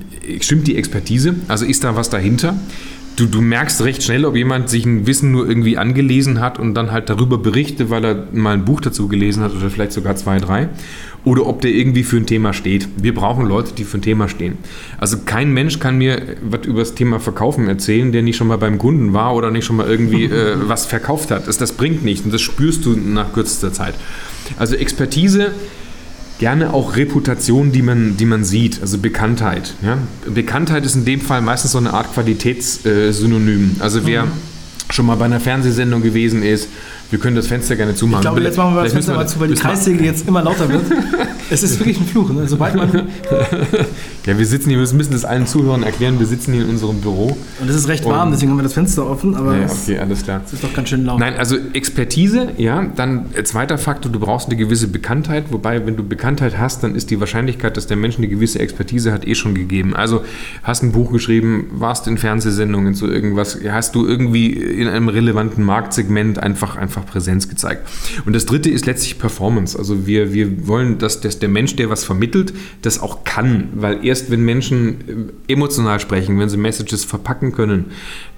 [0.42, 1.36] stimmt die Expertise?
[1.48, 2.56] Also ist da was dahinter?
[3.16, 6.74] Du, du, merkst recht schnell, ob jemand sich ein Wissen nur irgendwie angelesen hat und
[6.74, 10.16] dann halt darüber berichtet, weil er mal ein Buch dazu gelesen hat oder vielleicht sogar
[10.16, 10.70] zwei, drei
[11.26, 12.88] oder ob der irgendwie für ein Thema steht.
[12.98, 14.58] Wir brauchen Leute, die für ein Thema stehen.
[14.98, 18.58] Also kein Mensch kann mir was über das Thema Verkaufen erzählen, der nicht schon mal
[18.58, 21.48] beim Kunden war oder nicht schon mal irgendwie äh, was verkauft hat.
[21.48, 23.96] Das, das bringt nichts und das spürst du nach kürzester Zeit.
[24.58, 25.52] Also Expertise,
[26.40, 29.74] gerne auch Reputation, die man, die man sieht, also Bekanntheit.
[29.84, 29.98] Ja?
[30.26, 33.76] Bekanntheit ist in dem Fall meistens so eine Art Qualitätssynonym.
[33.80, 34.32] also wer mhm.
[34.90, 36.70] schon mal bei einer Fernsehsendung gewesen ist,
[37.12, 38.22] wir können das Fenster gerne zumachen.
[38.22, 40.70] Ich glaube, jetzt machen wir das Fenster mal zu, weil die Kreissäge jetzt immer lauter
[40.70, 40.84] wird.
[41.50, 42.30] es ist wirklich ein Fluch.
[42.30, 42.48] Ne?
[42.48, 42.90] Sobald man
[44.26, 47.02] ja, wir sitzen hier, wir müssen das allen Zuhörern erklären, wir sitzen hier in unserem
[47.02, 47.38] Büro.
[47.60, 49.36] Und es ist recht warm, deswegen haben wir das Fenster offen.
[49.36, 50.42] Aber ja, okay, alles klar.
[50.46, 51.20] Es ist doch ganz schön laut.
[51.20, 55.46] Nein, also Expertise, ja, dann zweiter Faktor, du brauchst eine gewisse Bekanntheit.
[55.52, 59.12] Wobei, wenn du Bekanntheit hast, dann ist die Wahrscheinlichkeit, dass der Mensch eine gewisse Expertise
[59.12, 59.96] hat, eh schon gegeben.
[59.96, 60.24] Also
[60.64, 65.64] hast ein Buch geschrieben, warst in Fernsehsendungen, so irgendwas, hast du irgendwie in einem relevanten
[65.64, 67.88] Marktsegment einfach, einfach einfach Präsenz gezeigt.
[68.26, 69.78] Und das dritte ist letztlich Performance.
[69.78, 73.70] Also wir, wir wollen, dass, dass der Mensch, der was vermittelt, das auch kann.
[73.74, 77.86] Weil erst wenn Menschen äh, emotional sprechen, wenn sie Messages verpacken können,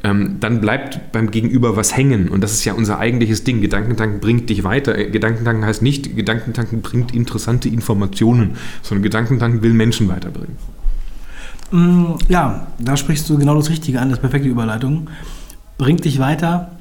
[0.03, 2.29] ähm, dann bleibt beim Gegenüber was hängen.
[2.29, 3.61] Und das ist ja unser eigentliches Ding.
[3.61, 4.97] Gedankentanken bringt dich weiter.
[4.97, 10.57] Äh, Gedankentanken heißt nicht, Gedankentanken bringt interessante Informationen, sondern Gedankentanken will Menschen weiterbringen.
[11.71, 15.09] Mm, ja, da sprichst du genau das Richtige an, das perfekte Überleitung.
[15.77, 16.71] Bringt dich weiter,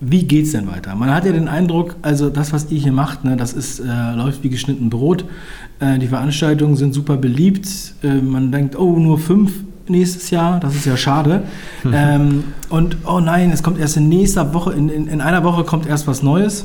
[0.00, 0.94] wie geht es denn weiter?
[0.94, 4.14] Man hat ja den Eindruck, also das, was ihr hier macht, ne, das ist, äh,
[4.14, 5.24] läuft wie geschnitten Brot.
[5.78, 7.68] Äh, die Veranstaltungen sind super beliebt.
[8.02, 9.52] Äh, man denkt, oh, nur fünf
[9.88, 11.42] nächstes Jahr, das ist ja schade.
[11.92, 15.64] ähm, und oh nein, es kommt erst in nächster Woche, in, in, in einer Woche
[15.64, 16.64] kommt erst was Neues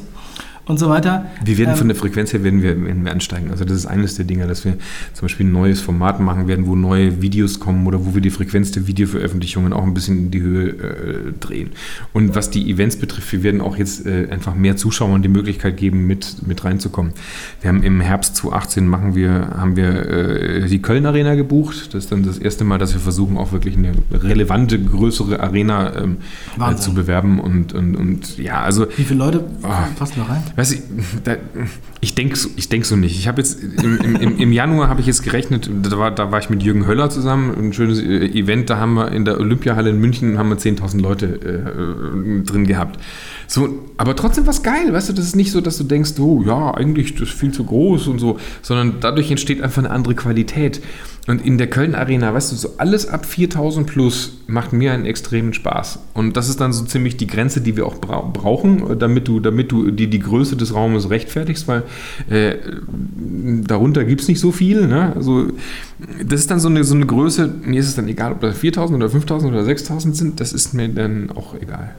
[0.68, 1.26] und so weiter.
[1.44, 3.52] Wir werden ähm, von der Frequenz her werden wir, werden wir ansteigen.
[3.52, 4.78] Also das ist eines der Dinge, dass wir
[5.14, 8.32] zum Beispiel ein neues Format machen werden, wo neue Videos kommen oder wo wir die
[8.32, 11.70] Frequenz der Videoveröffentlichungen auch ein bisschen in die Höhe äh, drehen.
[12.14, 15.78] Und was die Events betrifft, wir werden auch jetzt äh, einfach mehr Zuschauern die Möglichkeit
[15.78, 17.14] geben, mit, mit reinzukommen.
[17.62, 21.94] Wir haben im Herbst 2018 machen wir, haben wir äh, die Köln Arena gebucht.
[21.94, 25.96] Das ist dann das erste Mal, dass wir versuchen, auch wirklich eine relevante, größere Arena
[25.96, 26.18] ähm,
[26.60, 27.40] äh, zu bewerben.
[27.40, 28.88] Und, und, und ja, also.
[28.98, 30.44] Wie viele Leute oh, passen da rein?
[30.56, 30.82] Weiß ich,
[31.24, 31.36] da,
[32.00, 33.20] ich denke ich denk so nicht.
[33.20, 36.40] Ich habe jetzt im, im, im Januar habe ich jetzt gerechnet, da war, da war
[36.40, 39.90] ich mit Jürgen Höller zusammen, ein schönes äh, Event, da haben wir in der Olympiahalle
[39.90, 43.00] in München haben wir 10.000 Leute äh, drin gehabt.
[43.48, 46.44] So, aber trotzdem was geil, weißt du, das ist nicht so, dass du denkst, oh
[46.46, 50.16] ja, eigentlich das ist viel zu groß und so, sondern dadurch entsteht einfach eine andere
[50.16, 50.82] Qualität.
[51.28, 55.08] Und in der Köln Arena, weißt du, so alles ab 4000 plus macht mir einen
[55.08, 55.98] extremen Spaß.
[56.14, 59.40] Und das ist dann so ziemlich die Grenze, die wir auch bra brauchen, damit du,
[59.40, 61.82] damit du die, die Größe des Raumes rechtfertigst, weil
[62.30, 62.58] äh,
[63.66, 64.86] darunter gibt es nicht so viel.
[64.86, 65.14] Ne?
[65.16, 65.48] Also,
[66.24, 68.60] das ist dann so eine, so eine Größe, mir ist es dann egal, ob das
[68.60, 71.96] 4000 oder 5000 oder 6000 sind, das ist mir dann auch egal.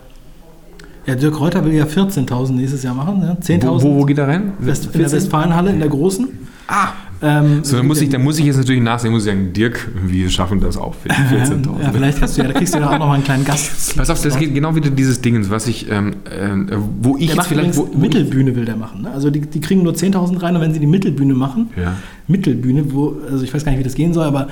[1.07, 3.21] Ja, Dirk Reuter will ja 14.000 nächstes Jahr machen.
[3.21, 3.37] Ne?
[3.41, 3.83] 10.000.
[3.83, 4.53] Wo, wo, geht er rein?
[4.59, 6.29] West, in der Westfalenhalle, in der großen.
[6.69, 6.89] Ah,
[7.23, 9.89] ähm, so, dann muss, ich, dann muss ich jetzt natürlich nachsehen, muss ich sagen, Dirk,
[10.05, 11.65] wir schaffen das auch für die 14.000.
[11.83, 13.97] ja, vielleicht hast du ja, da kriegst du ja auch noch mal einen kleinen Gast.
[13.97, 17.37] Pass auf, das geht genau wieder dieses Ding, was ich, ähm, äh, wo ich der
[17.37, 17.77] jetzt vielleicht...
[17.77, 19.03] Wo, wo Mittelbühne will der machen.
[19.03, 19.11] Ne?
[19.13, 21.95] Also die, die kriegen nur 10.000 rein und wenn sie die Mittelbühne machen, ja.
[22.27, 24.49] Mittelbühne, wo, also ich weiß gar nicht, wie das gehen soll, aber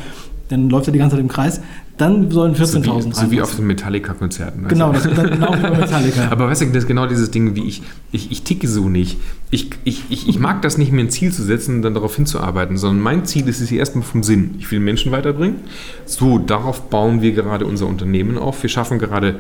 [0.49, 1.61] dann läuft er die ganze Zeit im Kreis.
[1.97, 3.13] Dann sollen 14.000 rein.
[3.13, 4.67] So wie auf den Metallica-Konzerten.
[4.67, 6.29] Genau, das genau wie bei Metallica.
[6.31, 9.17] Aber weißt du, das ist genau dieses Ding, wie ich, ich, ich ticke so nicht.
[9.51, 12.17] Ich, ich, ich, ich mag das nicht, mir ein Ziel zu setzen und dann darauf
[12.17, 14.57] hinzuarbeiten, sondern mein Ziel ist es erstmal vom Sinn.
[14.59, 15.59] Ich will Menschen weiterbringen.
[16.05, 18.61] So, darauf bauen wir gerade unser Unternehmen auf.
[18.63, 19.37] Wir schaffen gerade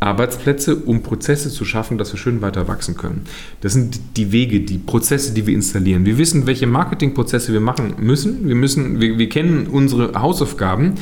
[0.00, 3.24] Arbeitsplätze, um Prozesse zu schaffen, dass wir schön weiter wachsen können.
[3.60, 6.04] Das sind die Wege, die Prozesse, die wir installieren.
[6.04, 8.46] Wir wissen, welche Marketingprozesse wir machen müssen.
[8.46, 10.94] Wir, müssen, wir, wir kennen unsere Hausaufgaben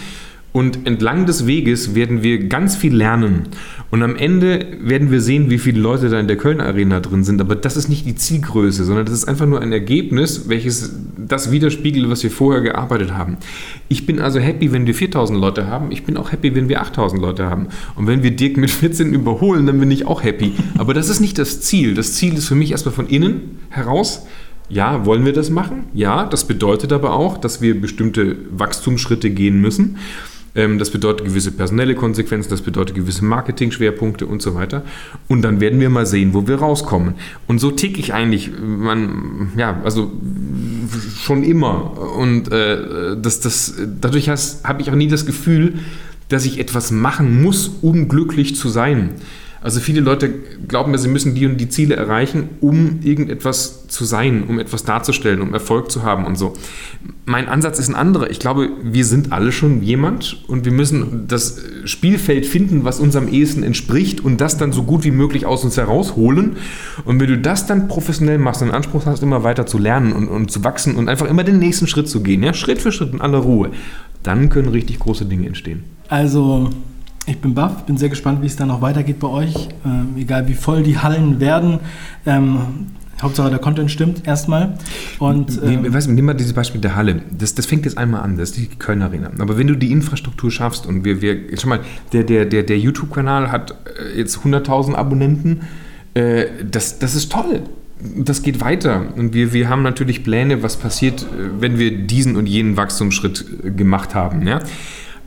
[0.53, 3.49] und entlang des Weges werden wir ganz viel lernen.
[3.91, 7.25] Und am Ende werden wir sehen, wie viele Leute da in der Köln Arena drin
[7.25, 7.41] sind.
[7.41, 11.51] Aber das ist nicht die Zielgröße, sondern das ist einfach nur ein Ergebnis, welches das
[11.51, 13.39] widerspiegelt, was wir vorher gearbeitet haben.
[13.89, 15.91] Ich bin also happy, wenn wir 4000 Leute haben.
[15.91, 17.69] Ich bin auch happy, wenn wir 8000 Leute haben.
[17.95, 20.53] Und wenn wir Dirk mit 14 überholen, dann bin ich auch happy.
[20.77, 21.95] Aber das ist nicht das Ziel.
[21.95, 24.27] Das Ziel ist für mich erstmal von innen heraus
[24.69, 25.85] Ja, wollen wir das machen?
[25.93, 29.99] Ja, das bedeutet aber auch, dass wir bestimmte Wachstumsschritte gehen müssen.
[30.55, 34.83] Ähm, das bedeutet gewisse personelle Konsequenzen, das bedeutet gewisse Marketing-Schwerpunkte und so weiter.
[35.29, 37.15] Und dann werden wir mal sehen, wo wir rauskommen.
[37.47, 40.13] Und so tick ich eigentlich, man, ja, also
[41.21, 42.17] schon immer.
[42.17, 45.75] Und äh, das, das, dadurch habe ich auch nie das Gefühl,
[46.29, 49.11] dass ich etwas machen muss, um glücklich zu sein.
[49.63, 50.29] Also viele Leute
[50.67, 54.85] glauben ja, sie müssen die und die Ziele erreichen, um irgendetwas zu sein, um etwas
[54.85, 56.55] darzustellen, um Erfolg zu haben und so.
[57.25, 58.31] Mein Ansatz ist ein anderer.
[58.31, 63.29] Ich glaube, wir sind alle schon jemand und wir müssen das Spielfeld finden, was unserem
[63.29, 66.57] ehesten entspricht und das dann so gut wie möglich aus uns herausholen.
[67.05, 70.13] Und wenn du das dann professionell machst und den Anspruch hast, immer weiter zu lernen
[70.13, 72.91] und, und zu wachsen und einfach immer den nächsten Schritt zu gehen, ja, Schritt für
[72.91, 73.71] Schritt in aller Ruhe,
[74.25, 75.85] dann können richtig große Dinge entstehen.
[76.09, 76.71] Also
[77.27, 79.69] ich bin baff, bin sehr gespannt, wie es dann noch weitergeht bei euch.
[79.85, 81.81] Ähm, egal wie voll die Hallen werden.
[82.27, 82.89] Ähm,
[83.21, 84.77] Hauptsache der Content stimmt erstmal.
[85.21, 87.23] Und, ähm, nee, weißt, nimm mal dieses Beispiel der Halle.
[87.31, 89.31] Das, das fängt jetzt einmal an, das ist die Köln Arena.
[89.39, 91.81] Aber wenn du die Infrastruktur schaffst und wir, wir schau mal,
[92.13, 95.61] der, der, der, der YouTube-Kanal hat äh, jetzt 100.000 Abonnenten,
[96.15, 97.63] äh, das, das ist toll
[98.17, 99.07] das geht weiter.
[99.17, 103.45] Und wir, wir haben natürlich Pläne, was passiert, äh, wenn wir diesen und jenen Wachstumsschritt
[103.65, 104.47] äh, gemacht haben.
[104.47, 104.61] Ja?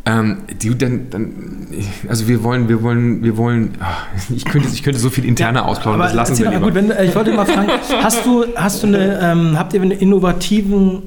[0.08, 1.68] Ähm, die, dann, dann,
[2.08, 5.62] also wir wollen, wir wollen, wir wollen, ach, ich, könnte, ich könnte so viel interner
[5.62, 6.62] ja, ausplaudern, das lassen wir lieber.
[6.62, 7.70] Gut, wenn, ich wollte mal fragen,
[8.04, 11.02] hast du, hast du eine, ähm, habt ihr einen innovativen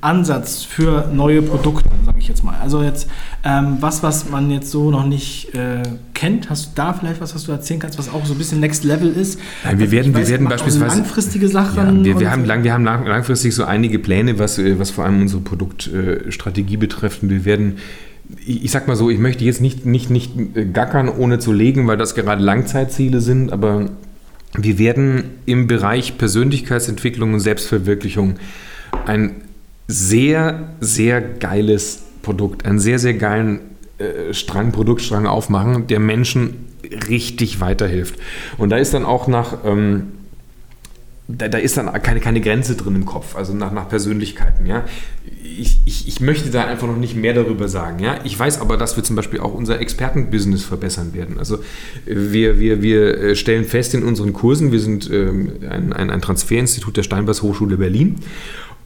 [0.00, 2.54] Ansatz für neue Produkte, sage ich jetzt mal?
[2.62, 3.08] Also jetzt
[3.42, 7.34] ähm, was, was man jetzt so noch nicht äh, kennt, hast du da vielleicht was,
[7.34, 9.40] was du erzählen kannst, was auch so ein bisschen Next Level ist?
[9.64, 12.04] Nein, wir werden, weiß, wir werden beispielsweise langfristige Sachen.
[12.04, 15.04] Ja, wir, wir haben, lang, wir haben langfristig so einige Pläne, was, äh, was vor
[15.04, 17.20] allem unsere Produktstrategie betrifft.
[17.22, 17.78] Wir werden
[18.46, 20.32] ich sag mal so, ich möchte jetzt nicht, nicht, nicht
[20.72, 23.90] gackern, ohne zu legen, weil das gerade Langzeitziele sind, aber
[24.56, 28.36] wir werden im Bereich Persönlichkeitsentwicklung und Selbstverwirklichung
[29.06, 29.42] ein
[29.88, 33.60] sehr, sehr geiles Produkt, einen sehr, sehr geilen
[33.98, 36.66] äh, Strang, Produktstrang aufmachen, der Menschen
[37.08, 38.16] richtig weiterhilft.
[38.58, 39.64] Und da ist dann auch nach.
[39.64, 40.12] Ähm,
[41.26, 44.66] da, da, ist dann keine, keine Grenze drin im Kopf, also nach, nach Persönlichkeiten.
[44.66, 44.84] Ja?
[45.42, 47.98] Ich, ich, ich möchte da einfach noch nicht mehr darüber sagen.
[47.98, 48.18] Ja?
[48.24, 51.38] Ich weiß aber, dass wir zum Beispiel auch unser Expertenbusiness verbessern werden.
[51.38, 51.60] Also
[52.04, 56.98] wir, wir, wir äh, stellen fest in unseren Kursen, wir sind ähm, ein, ein, Transferinstitut
[56.98, 58.16] der Steinbers Hochschule Berlin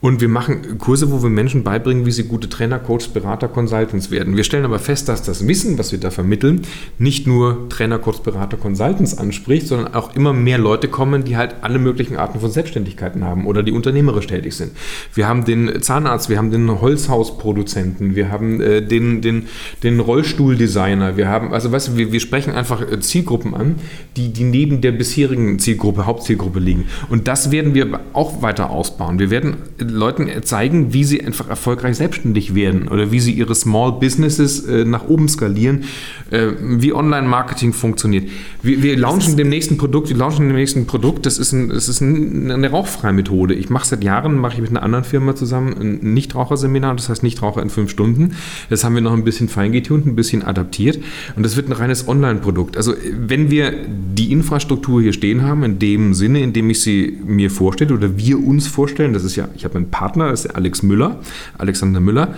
[0.01, 4.13] und wir machen Kurse, wo wir Menschen beibringen, wie sie gute Trainer, Coaches, Berater, Consultants
[4.13, 4.37] werden.
[4.37, 6.63] Wir stellen aber fest, dass das Wissen, was wir da vermitteln,
[6.99, 11.57] nicht nur Trainer, Coaches, Berater, Consultants anspricht, sondern auch immer mehr Leute kommen, die halt
[11.63, 14.71] alle möglichen Arten von Selbstständigkeiten haben oder die unternehmerisch tätig sind.
[15.15, 19.49] Wir haben den Zahnarzt, wir haben den Holzhausproduzenten, wir haben äh, den, den,
[19.83, 23.77] den Rollstuhldesigner, wir haben, also weißt du, wir, wir sprechen einfach äh, Zielgruppen an,
[24.17, 26.85] die, die neben der bisherigen Zielgruppe, Hauptzielgruppe liegen.
[27.09, 29.19] Und das werden wir auch weiter ausbauen.
[29.19, 29.57] Wir werden
[29.91, 34.85] Leuten zeigen, wie sie einfach erfolgreich selbstständig werden oder wie sie ihre Small Businesses äh,
[34.85, 35.85] nach oben skalieren,
[36.31, 38.29] äh, wie Online-Marketing funktioniert.
[38.63, 41.89] Wir, wir launchen dem nächsten Produkt, wir launchen dem nächsten Produkt, das ist, ein, das
[41.89, 43.55] ist ein, eine rauchfreie Methode.
[43.55, 47.23] Ich mache seit Jahren, mache ich mit einer anderen Firma zusammen ein Nichtraucherseminar, das heißt
[47.23, 48.35] Nichtraucher in fünf Stunden.
[48.71, 50.99] Das haben wir noch ein bisschen feingetunt, ein bisschen adaptiert
[51.37, 52.77] und das wird ein reines Online-Produkt.
[52.77, 53.73] Also wenn wir
[54.15, 58.19] die Infrastruktur hier stehen haben, in dem Sinne, in dem ich sie mir vorstelle oder
[58.19, 61.17] wir uns vorstellen, das ist ja, ich habe einen Partner, das ist Alex Müller,
[61.57, 62.35] Alexander Müller,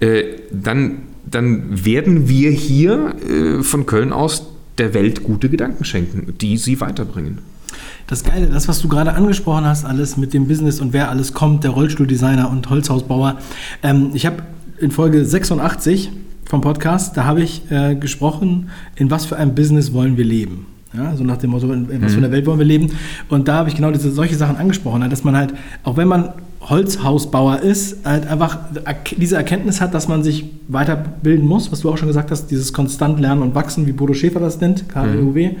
[0.00, 4.46] äh, dann, dann werden wir hier äh, von Köln aus
[4.78, 7.38] der Welt gute Gedanken schenken, die sie weiterbringen.
[8.06, 11.32] Das Geile, das, was du gerade angesprochen hast, alles mit dem Business und wer alles
[11.32, 13.38] kommt, der Rollstuhldesigner und Holzhausbauer.
[13.82, 14.42] Ähm, ich habe
[14.78, 16.10] in Folge 86
[16.44, 20.66] vom Podcast, da habe ich äh, gesprochen, in was für einem Business wollen wir leben.
[20.94, 22.32] Ja, so nach dem Motto, in was für einer mhm.
[22.32, 22.90] Welt wollen wir leben.
[23.30, 26.34] Und da habe ich genau diese, solche Sachen angesprochen, dass man halt, auch wenn man
[26.68, 28.58] Holzhausbauer ist, halt einfach
[29.16, 32.72] diese Erkenntnis hat, dass man sich weiterbilden muss, was du auch schon gesagt hast, dieses
[32.72, 35.48] konstant Lernen und Wachsen, wie Bodo Schäfer das nennt, KLUW.
[35.48, 35.56] Mhm.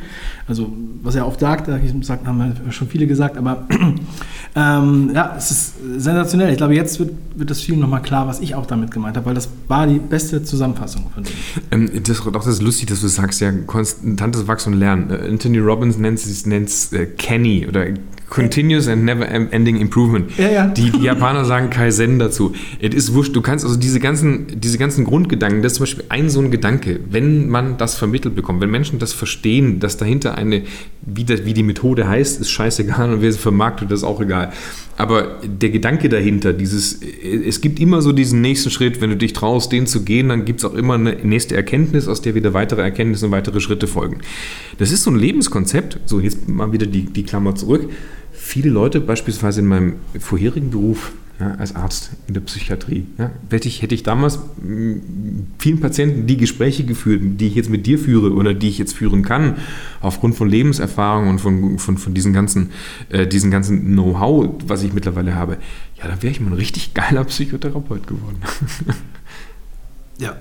[0.46, 1.68] Also, was er oft sagt,
[2.02, 3.66] sagt, haben schon viele gesagt, aber
[4.56, 6.50] ähm, ja, es ist sensationell.
[6.50, 9.26] Ich glaube, jetzt wird, wird das vielen nochmal klar, was ich auch damit gemeint habe,
[9.26, 11.32] weil das war die beste Zusammenfassung von dem.
[11.72, 15.10] Ähm, das, auch das ist lustig, dass du sagst, ja, konstantes Wachsen und Lernen.
[15.10, 17.86] Äh, Anthony Robbins nennt es äh, Kenny oder
[18.32, 20.38] Continuous and Never Ending Improvement.
[20.38, 20.66] Ja, ja.
[20.66, 22.54] Die, die Japaner sagen Kaizen dazu.
[22.80, 26.04] Es ist wurscht, du kannst also diese ganzen, diese ganzen Grundgedanken, das ist zum Beispiel
[26.08, 30.38] ein so ein Gedanke, wenn man das vermittelt bekommt, wenn Menschen das verstehen, dass dahinter
[30.38, 30.62] eine,
[31.02, 34.50] wie, das, wie die Methode heißt, ist scheißegal und wer sie vermarktet, ist auch egal.
[34.96, 39.34] Aber der Gedanke dahinter, dieses, es gibt immer so diesen nächsten Schritt, wenn du dich
[39.34, 42.54] traust, den zu gehen, dann gibt es auch immer eine nächste Erkenntnis, aus der wieder
[42.54, 44.22] weitere Erkenntnisse und weitere Schritte folgen.
[44.78, 47.90] Das ist so ein Lebenskonzept, so jetzt mal wieder die, die Klammer zurück
[48.52, 53.06] viele Leute, beispielsweise in meinem vorherigen Beruf, ja, als Arzt in der Psychiatrie.
[53.16, 53.30] Ja.
[53.48, 54.40] Hätte, ich, hätte ich damals
[55.58, 58.94] vielen Patienten die Gespräche geführt, die ich jetzt mit dir führe oder die ich jetzt
[58.94, 59.56] führen kann,
[60.02, 62.72] aufgrund von Lebenserfahrung und von, von, von diesen ganzen,
[63.08, 65.56] äh, ganzen Know-how, was ich mittlerweile habe,
[65.96, 68.42] ja, dann wäre ich mal ein richtig geiler Psychotherapeut geworden.
[70.18, 70.36] ja,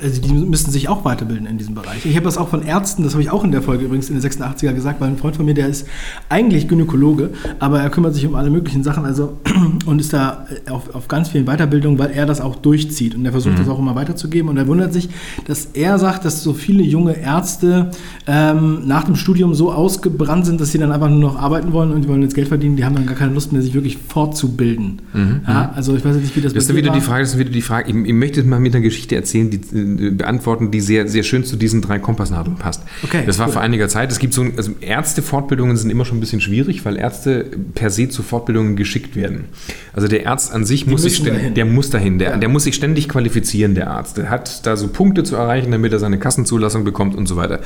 [0.00, 2.04] also die müssen sich auch weiterbilden in diesem Bereich.
[2.06, 4.20] Ich habe das auch von Ärzten, das habe ich auch in der Folge übrigens in
[4.20, 5.86] den 86er gesagt, weil ein Freund von mir, der ist
[6.28, 9.38] eigentlich Gynäkologe, aber er kümmert sich um alle möglichen Sachen also,
[9.86, 13.24] und ist da äh, auf, auf ganz vielen Weiterbildungen, weil er das auch durchzieht und
[13.24, 13.58] er versucht mhm.
[13.58, 15.08] das auch immer weiterzugeben und er wundert sich,
[15.46, 17.90] dass er sagt, dass so viele junge Ärzte
[18.26, 21.92] ähm, nach dem Studium so ausgebrannt sind, dass sie dann einfach nur noch arbeiten wollen
[21.92, 23.98] und die wollen jetzt Geld verdienen, die haben dann gar keine Lust mehr, sich wirklich
[23.98, 25.02] fortzubilden.
[25.12, 25.40] Mhm.
[25.46, 26.74] Ja, also ich weiß nicht, wie das, das ist.
[26.74, 29.14] Wieder die Frage, das ist wieder die Frage, ich, ich möchte mal mit einer Geschichte
[29.14, 32.82] erzählen, die äh, beantworten, die sehr, sehr schön zu diesen drei Kompassnadeln passt.
[33.02, 33.52] Okay, das war cool.
[33.54, 34.10] vor einiger Zeit.
[34.12, 38.08] Es gibt so, also Ärztefortbildungen sind immer schon ein bisschen schwierig, weil Ärzte per se
[38.08, 39.44] zu Fortbildungen geschickt werden.
[39.92, 42.36] Also der Arzt an sich die muss sich ständig, der muss dahin, der, ja.
[42.36, 44.16] der muss sich ständig qualifizieren, der Arzt.
[44.16, 47.60] Der hat da so Punkte zu erreichen, damit er seine Kassenzulassung bekommt und so weiter.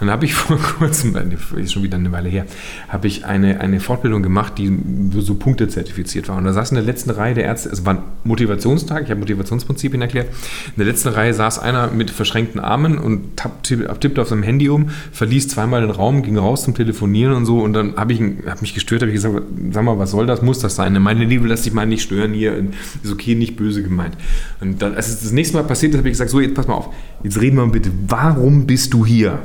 [0.00, 1.16] Und da habe ich vor kurzem,
[1.56, 2.46] ist schon wieder eine Weile her,
[2.88, 4.76] habe ich eine, eine Fortbildung gemacht, die
[5.18, 6.36] so Punkte zertifiziert war.
[6.36, 9.20] Und da saß in der letzten Reihe der Ärzte, es war ein Motivationstag, ich habe
[9.20, 10.28] Motivationsprinzipien erklärt.
[10.76, 14.90] In der letzten Reihe saß einer mit verschränkten Armen und tippte auf seinem Handy um,
[15.12, 17.60] verließ zweimal den Raum, ging raus zum Telefonieren und so.
[17.60, 20.42] Und dann habe ich hab mich gestört, habe ich gesagt, sag mal, was soll das?
[20.42, 21.00] Muss das sein?
[21.00, 22.64] Meine Liebe, lass dich mal nicht stören hier.
[23.02, 24.16] Ist okay, nicht böse gemeint.
[24.60, 26.66] Und dann, als es das nächste Mal passiert ist, habe ich gesagt, so, jetzt pass
[26.66, 26.92] mal auf,
[27.22, 29.40] jetzt reden wir mal bitte, warum bist du hier?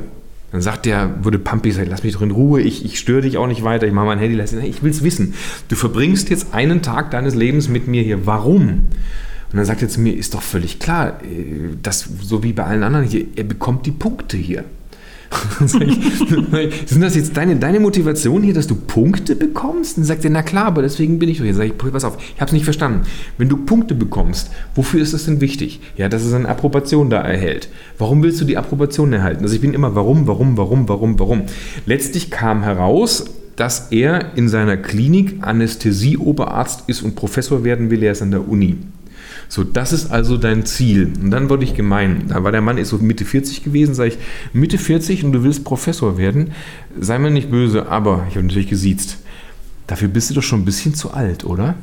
[0.52, 3.36] Dann sagt der, würde Pampi sagen, lass mich doch in Ruhe, ich, ich störe dich
[3.36, 5.34] auch nicht weiter, ich mache mein Handy, ich will es wissen.
[5.68, 8.26] Du verbringst jetzt einen Tag deines Lebens mit mir hier.
[8.26, 8.86] Warum?
[9.56, 12.64] Und dann sagt er zu mir, ist doch völlig klar, äh, dass so wie bei
[12.64, 14.64] allen anderen hier, er bekommt die Punkte hier.
[15.66, 19.96] sind das jetzt deine, deine Motivation hier, dass du Punkte bekommst?
[19.96, 21.54] Und dann sagt er, na klar, aber deswegen bin ich doch hier.
[21.54, 23.06] Sag ich, pass auf, ich habe es nicht verstanden.
[23.38, 25.80] Wenn du Punkte bekommst, wofür ist das denn wichtig?
[25.96, 27.70] Ja, dass es eine Approbation da erhält.
[27.96, 29.42] Warum willst du die Approbation erhalten?
[29.42, 31.42] Also ich bin immer, warum, warum, warum, warum, warum.
[31.86, 33.24] Letztlich kam heraus,
[33.56, 38.02] dass er in seiner Klinik Anästhesieoberarzt ist und Professor werden will.
[38.02, 38.76] Er ist an der Uni.
[39.48, 41.12] So, das ist also dein Ziel.
[41.22, 42.24] Und dann wurde ich gemein.
[42.28, 44.18] Da war der Mann ist so Mitte 40 gewesen, sage ich,
[44.52, 46.52] Mitte 40 und du willst Professor werden,
[46.98, 49.18] sei mir nicht böse, aber ich habe natürlich gesiezt.
[49.86, 51.76] Dafür bist du doch schon ein bisschen zu alt, oder?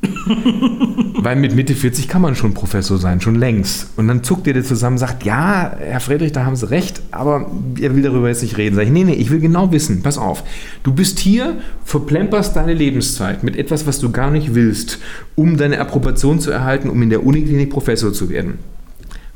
[1.18, 3.88] Weil mit Mitte 40 kann man schon Professor sein, schon längst.
[3.96, 7.02] Und dann zuckt ihr der zusammen und sagt, ja, Herr Friedrich, da haben Sie recht,
[7.10, 8.76] aber er will darüber jetzt nicht reden.
[8.76, 10.44] Sag ich, nee, nee, ich will genau wissen, pass auf.
[10.84, 15.00] Du bist hier, verplemperst deine Lebenszeit mit etwas, was du gar nicht willst,
[15.34, 18.58] um deine Approbation zu erhalten, um in der Uniklinik Professor zu werden.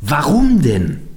[0.00, 1.11] Warum denn?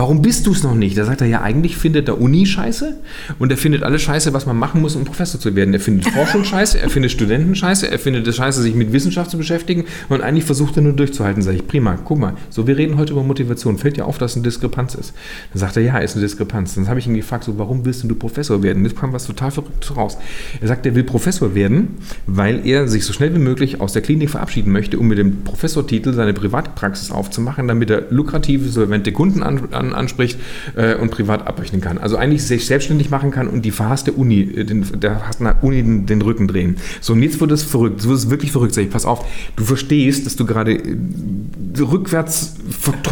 [0.00, 0.96] Warum bist du es noch nicht?
[0.96, 2.96] Da sagt er, ja, eigentlich findet er Uni scheiße
[3.38, 5.74] und er findet alles scheiße, was man machen muss, um Professor zu werden.
[5.74, 9.30] Er findet Forschung scheiße, er findet Studenten scheiße, er findet es scheiße, sich mit Wissenschaft
[9.30, 11.42] zu beschäftigen und eigentlich versucht er nur durchzuhalten.
[11.42, 13.76] Sag ich, prima, guck mal, so wir reden heute über Motivation.
[13.76, 15.12] Fällt dir auf, dass eine Diskrepanz ist?
[15.52, 16.76] Dann sagt er, ja, ist eine Diskrepanz.
[16.76, 18.82] Dann habe ich ihn gefragt, so, warum willst du Professor werden?
[18.82, 20.16] Jetzt kam was total Verrücktes raus.
[20.62, 24.00] Er sagt, er will Professor werden, weil er sich so schnell wie möglich aus der
[24.00, 29.42] Klinik verabschieden möchte, um mit dem Professortitel seine Privatpraxis aufzumachen, damit er lukrative, solvente Kunden
[29.42, 30.38] an, an anspricht
[30.76, 31.98] äh, und privat abrechnen kann.
[31.98, 35.82] Also eigentlich sich selbstständig machen kann und die verhasste Uni, äh, den, der hassten Uni
[35.82, 36.76] den, den, Rücken drehen.
[37.00, 38.00] So, und jetzt wird es verrückt.
[38.00, 38.74] So wird es wirklich verrückt.
[38.74, 39.24] Sag ich, pass auf,
[39.56, 40.96] du verstehst, dass du gerade äh,
[41.80, 42.56] rückwärts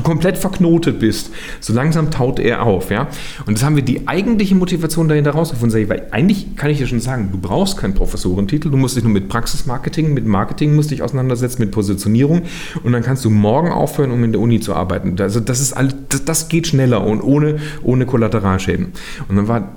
[0.03, 1.31] komplett verknotet bist.
[1.61, 3.09] So langsam taut er auf, ja.
[3.47, 5.71] Und das haben wir die eigentliche Motivation dahinter rausgefunden.
[5.71, 8.97] Sag ich, weil eigentlich kann ich dir schon sagen, du brauchst keinen Professorentitel, du musst
[8.97, 12.43] dich nur mit Praxismarketing, mit Marketing musst dich auseinandersetzen, mit Positionierung
[12.83, 15.21] und dann kannst du morgen aufhören, um in der Uni zu arbeiten.
[15.21, 18.93] Also das ist alles, das geht schneller und ohne, ohne Kollateralschäden.
[19.29, 19.73] Und dann war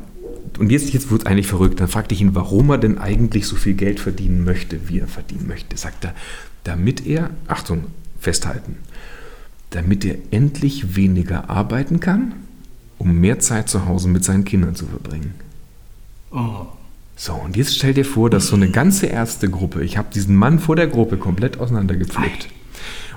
[0.60, 1.80] und jetzt, jetzt wird es eigentlich verrückt.
[1.80, 5.08] Dann fragte ich ihn, warum er denn eigentlich so viel Geld verdienen möchte, wie er
[5.08, 5.78] verdienen möchte.
[5.78, 6.14] Sagt er,
[6.64, 7.86] damit er, Achtung,
[8.20, 8.78] festhalten,
[9.72, 12.34] damit er endlich weniger arbeiten kann,
[13.00, 15.34] um mehr Zeit zu Hause mit seinen Kindern zu verbringen.
[16.32, 16.68] Oh.
[17.16, 20.60] So, und jetzt stell dir vor, dass so eine ganze Ärztegruppe, ich habe diesen Mann
[20.60, 22.50] vor der Gruppe komplett auseinandergepflegt.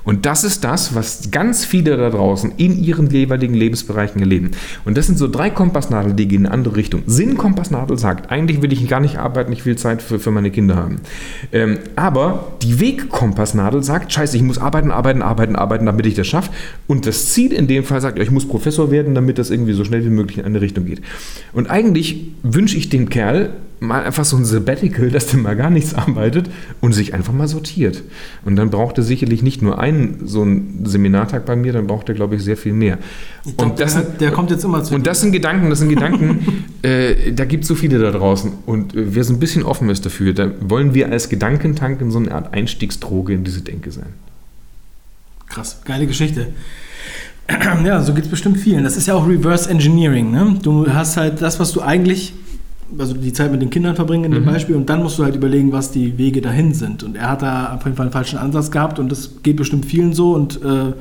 [0.05, 4.51] Und das ist das, was ganz viele da draußen in ihren jeweiligen Lebensbereichen erleben.
[4.85, 7.03] Und das sind so drei Kompassnadeln, die gehen in eine andere Richtung.
[7.07, 10.77] Sinnkompassnadel sagt, eigentlich will ich gar nicht arbeiten, ich will Zeit für, für meine Kinder
[10.77, 11.01] haben.
[11.53, 16.27] Ähm, aber die Wegkompassnadel sagt, scheiße, ich muss arbeiten, arbeiten, arbeiten, arbeiten, damit ich das
[16.27, 16.51] schaffe.
[16.87, 19.85] Und das Ziel in dem Fall sagt, ich muss Professor werden, damit das irgendwie so
[19.85, 21.01] schnell wie möglich in eine Richtung geht.
[21.53, 23.51] Und eigentlich wünsche ich dem Kerl
[23.87, 27.49] mal einfach so ein Sabbatical, dass der mal gar nichts arbeitet und sich einfach mal
[27.49, 28.03] sortiert.
[28.45, 32.09] Und dann braucht er sicherlich nicht nur einen so einen Seminartag bei mir, dann braucht
[32.09, 32.99] er, glaube ich, sehr viel mehr.
[33.45, 34.95] Glaub, und das, der, der, kommt jetzt immer zu.
[34.95, 38.53] Und das sind Gedanken, das sind Gedanken, äh, da gibt es so viele da draußen.
[38.67, 42.11] Und äh, wer so ein bisschen offen ist dafür, da wollen wir als Gedankentank in
[42.11, 44.15] so eine Art Einstiegsdroge in diese Denke sein.
[45.49, 46.49] Krass, geile Geschichte.
[47.85, 48.85] Ja, so geht es bestimmt vielen.
[48.85, 50.31] Das ist ja auch Reverse Engineering.
[50.31, 50.59] Ne?
[50.63, 52.33] Du hast halt das, was du eigentlich,
[52.99, 54.47] also die Zeit mit den Kindern verbringen in dem mhm.
[54.47, 57.03] Beispiel, und dann musst du halt überlegen, was die Wege dahin sind.
[57.03, 59.87] Und er hat da auf jeden Fall einen falschen Ansatz gehabt und das geht bestimmt
[59.87, 60.93] vielen so und äh,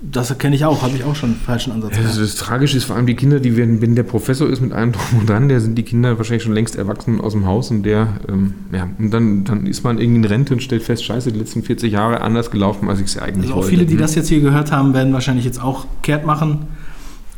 [0.00, 1.96] das kenne ich auch, habe ich auch schon einen falschen Ansatz.
[1.96, 4.60] Ja, das, das Tragische ist vor allem die Kinder, die werden, wenn der Professor ist
[4.60, 7.46] mit allem drum und dran, der sind die Kinder wahrscheinlich schon längst erwachsen aus dem
[7.46, 10.84] Haus und der, ähm, ja, und dann, dann ist man irgendwie in Rente und stellt
[10.84, 13.70] fest, scheiße, die letzten 40 Jahre anders gelaufen, als ich es eigentlich also auch wollte.
[13.70, 13.98] viele, die mhm.
[13.98, 16.68] das jetzt hier gehört haben, werden wahrscheinlich jetzt auch kehrt machen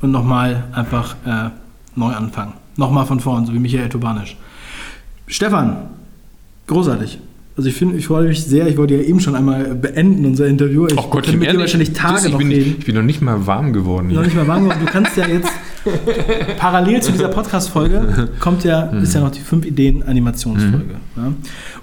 [0.03, 1.51] und nochmal einfach äh,
[1.97, 2.53] neu anfangen.
[2.77, 4.37] Nochmal von vorn, so wie Michael Tobanisch.
[5.27, 5.77] Stefan,
[6.67, 7.19] großartig.
[7.57, 8.69] Also ich finde, ich freue mich sehr.
[8.69, 10.87] Ich wollte ja eben schon einmal beenden unser Interview.
[10.87, 12.77] Ich oh Gott, könnte mit dir wahrscheinlich Tage ich noch bin, reden.
[12.79, 14.09] Ich bin noch nicht mal warm geworden.
[14.09, 14.81] Noch nicht mal warm geworden.
[14.85, 15.51] Du kannst ja jetzt
[16.59, 20.95] parallel zu dieser Podcast-Folge kommt ja, ist ja noch die 5 Ideen Animationsfolge.
[21.17, 21.23] Mhm.
[21.23, 21.33] Ja?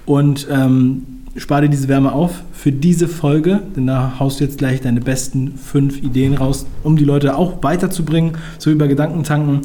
[0.06, 1.02] Und ähm,
[1.36, 5.00] spare dir diese Wärme auf für diese Folge, denn da haust du jetzt gleich deine
[5.00, 9.60] besten fünf Ideen raus, um die Leute auch weiterzubringen, so über Gedankentanken.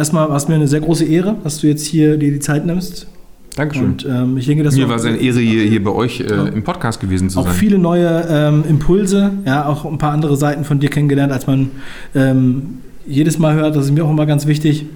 [0.00, 2.64] Erstmal war es mir eine sehr große Ehre, dass du jetzt hier dir die Zeit
[2.64, 3.06] nimmst
[3.54, 3.84] Dankeschön.
[3.84, 6.24] Und ähm, ich denke, dass Mir war es eine Ehre, hier, hier bei euch äh,
[6.24, 7.52] im Podcast gewesen zu auch sein.
[7.52, 11.46] Auch viele neue ähm, Impulse, ja, auch ein paar andere Seiten von dir kennengelernt, als
[11.46, 11.70] man
[12.14, 13.76] ähm, jedes Mal hört.
[13.76, 14.86] Das ist mir auch immer ganz wichtig.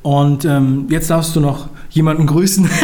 [0.00, 2.66] Und ähm, jetzt darfst du noch jemanden grüßen.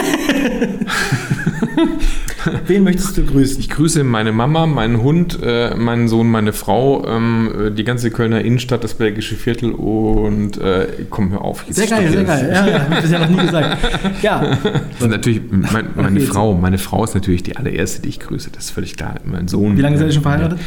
[2.66, 3.60] Wen möchtest du grüßen?
[3.60, 8.40] Ich grüße meine Mama, meinen Hund, äh, meinen Sohn, meine Frau, ähm, die ganze Kölner
[8.40, 11.64] Innenstadt, das Bergische Viertel und äh, komm, hör auf.
[11.68, 12.50] Sehr geil, sehr geil.
[12.52, 13.78] Ja, ja, hab ich ja noch nie gesagt.
[14.22, 14.58] Ja.
[14.96, 16.54] Das ist natürlich mein, meine okay, Frau.
[16.54, 18.50] Meine Frau ist natürlich die allererste, die ich grüße.
[18.50, 19.16] Das ist völlig klar.
[19.24, 19.76] Mein Sohn.
[19.76, 20.58] Wie lange seid ihr schon verheiratet?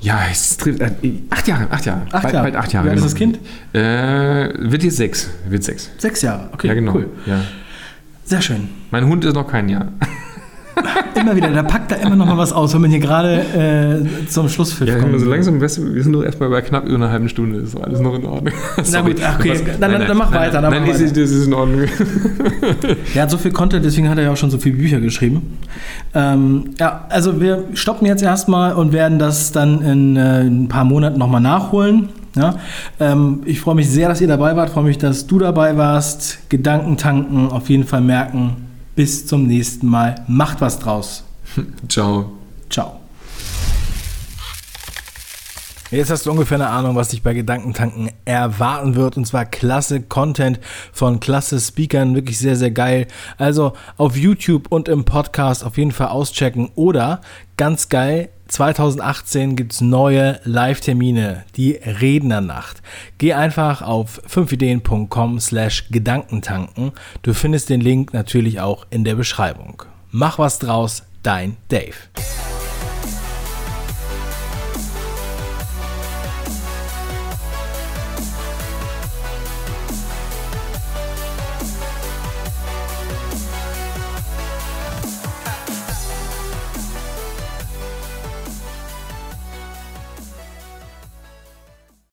[0.00, 0.90] Ja, es trifft äh,
[1.30, 2.02] acht Jahre, acht Jahre.
[2.12, 2.44] Acht bald, Jahre.
[2.44, 2.86] bald acht Jahre.
[2.86, 3.38] Wie alt ist das Kind?
[3.72, 5.30] Äh, wird jetzt sechs.
[5.48, 5.90] Wird sechs.
[5.98, 6.68] Sechs Jahre, okay.
[6.68, 6.94] Ja, genau.
[6.94, 7.08] Cool.
[7.26, 7.40] Ja.
[8.24, 8.68] Sehr schön.
[8.90, 9.88] Mein Hund ist noch kein Jahr.
[11.20, 14.26] immer wieder, da packt da immer noch mal was aus, wenn man hier gerade äh,
[14.28, 15.18] zum Schlusspfiff ja, kommt.
[15.18, 18.14] So langsam, wir sind doch erstmal bei knapp über einer halben Stunde, ist alles noch
[18.14, 18.54] in Ordnung.
[18.92, 20.60] Na gut, okay, was, dann, nein, dann, mach nein, weiter.
[20.60, 21.82] Dann nein, mach ist, das ist in Ordnung.
[23.14, 25.58] er hat so viel Content, deswegen hat er ja auch schon so viele Bücher geschrieben.
[26.14, 30.84] Ähm, ja, also wir stoppen jetzt erstmal und werden das dann in äh, ein paar
[30.84, 32.08] Monaten nochmal nachholen.
[32.36, 32.56] Ja,
[32.98, 36.50] ähm, ich freue mich sehr, dass ihr dabei wart, freue mich, dass du dabei warst.
[36.50, 38.56] Gedanken tanken, auf jeden Fall merken,
[38.94, 40.24] bis zum nächsten Mal.
[40.28, 41.24] Macht was draus.
[41.88, 42.32] Ciao.
[42.70, 43.00] Ciao.
[45.90, 49.16] Jetzt hast du ungefähr eine Ahnung, was dich bei Gedankentanken erwarten wird.
[49.16, 50.58] Und zwar klasse Content
[50.92, 52.16] von klasse Speakern.
[52.16, 53.06] Wirklich sehr, sehr geil.
[53.38, 56.70] Also auf YouTube und im Podcast auf jeden Fall auschecken.
[56.74, 57.20] Oder
[57.56, 62.82] ganz geil, 2018 gibt es neue Live-Termine, die Rednernacht.
[63.18, 66.92] Geh einfach auf 5ideen.com slash Gedankentanken.
[67.22, 69.82] Du findest den Link natürlich auch in der Beschreibung.
[70.10, 71.96] Mach was draus, dein Dave.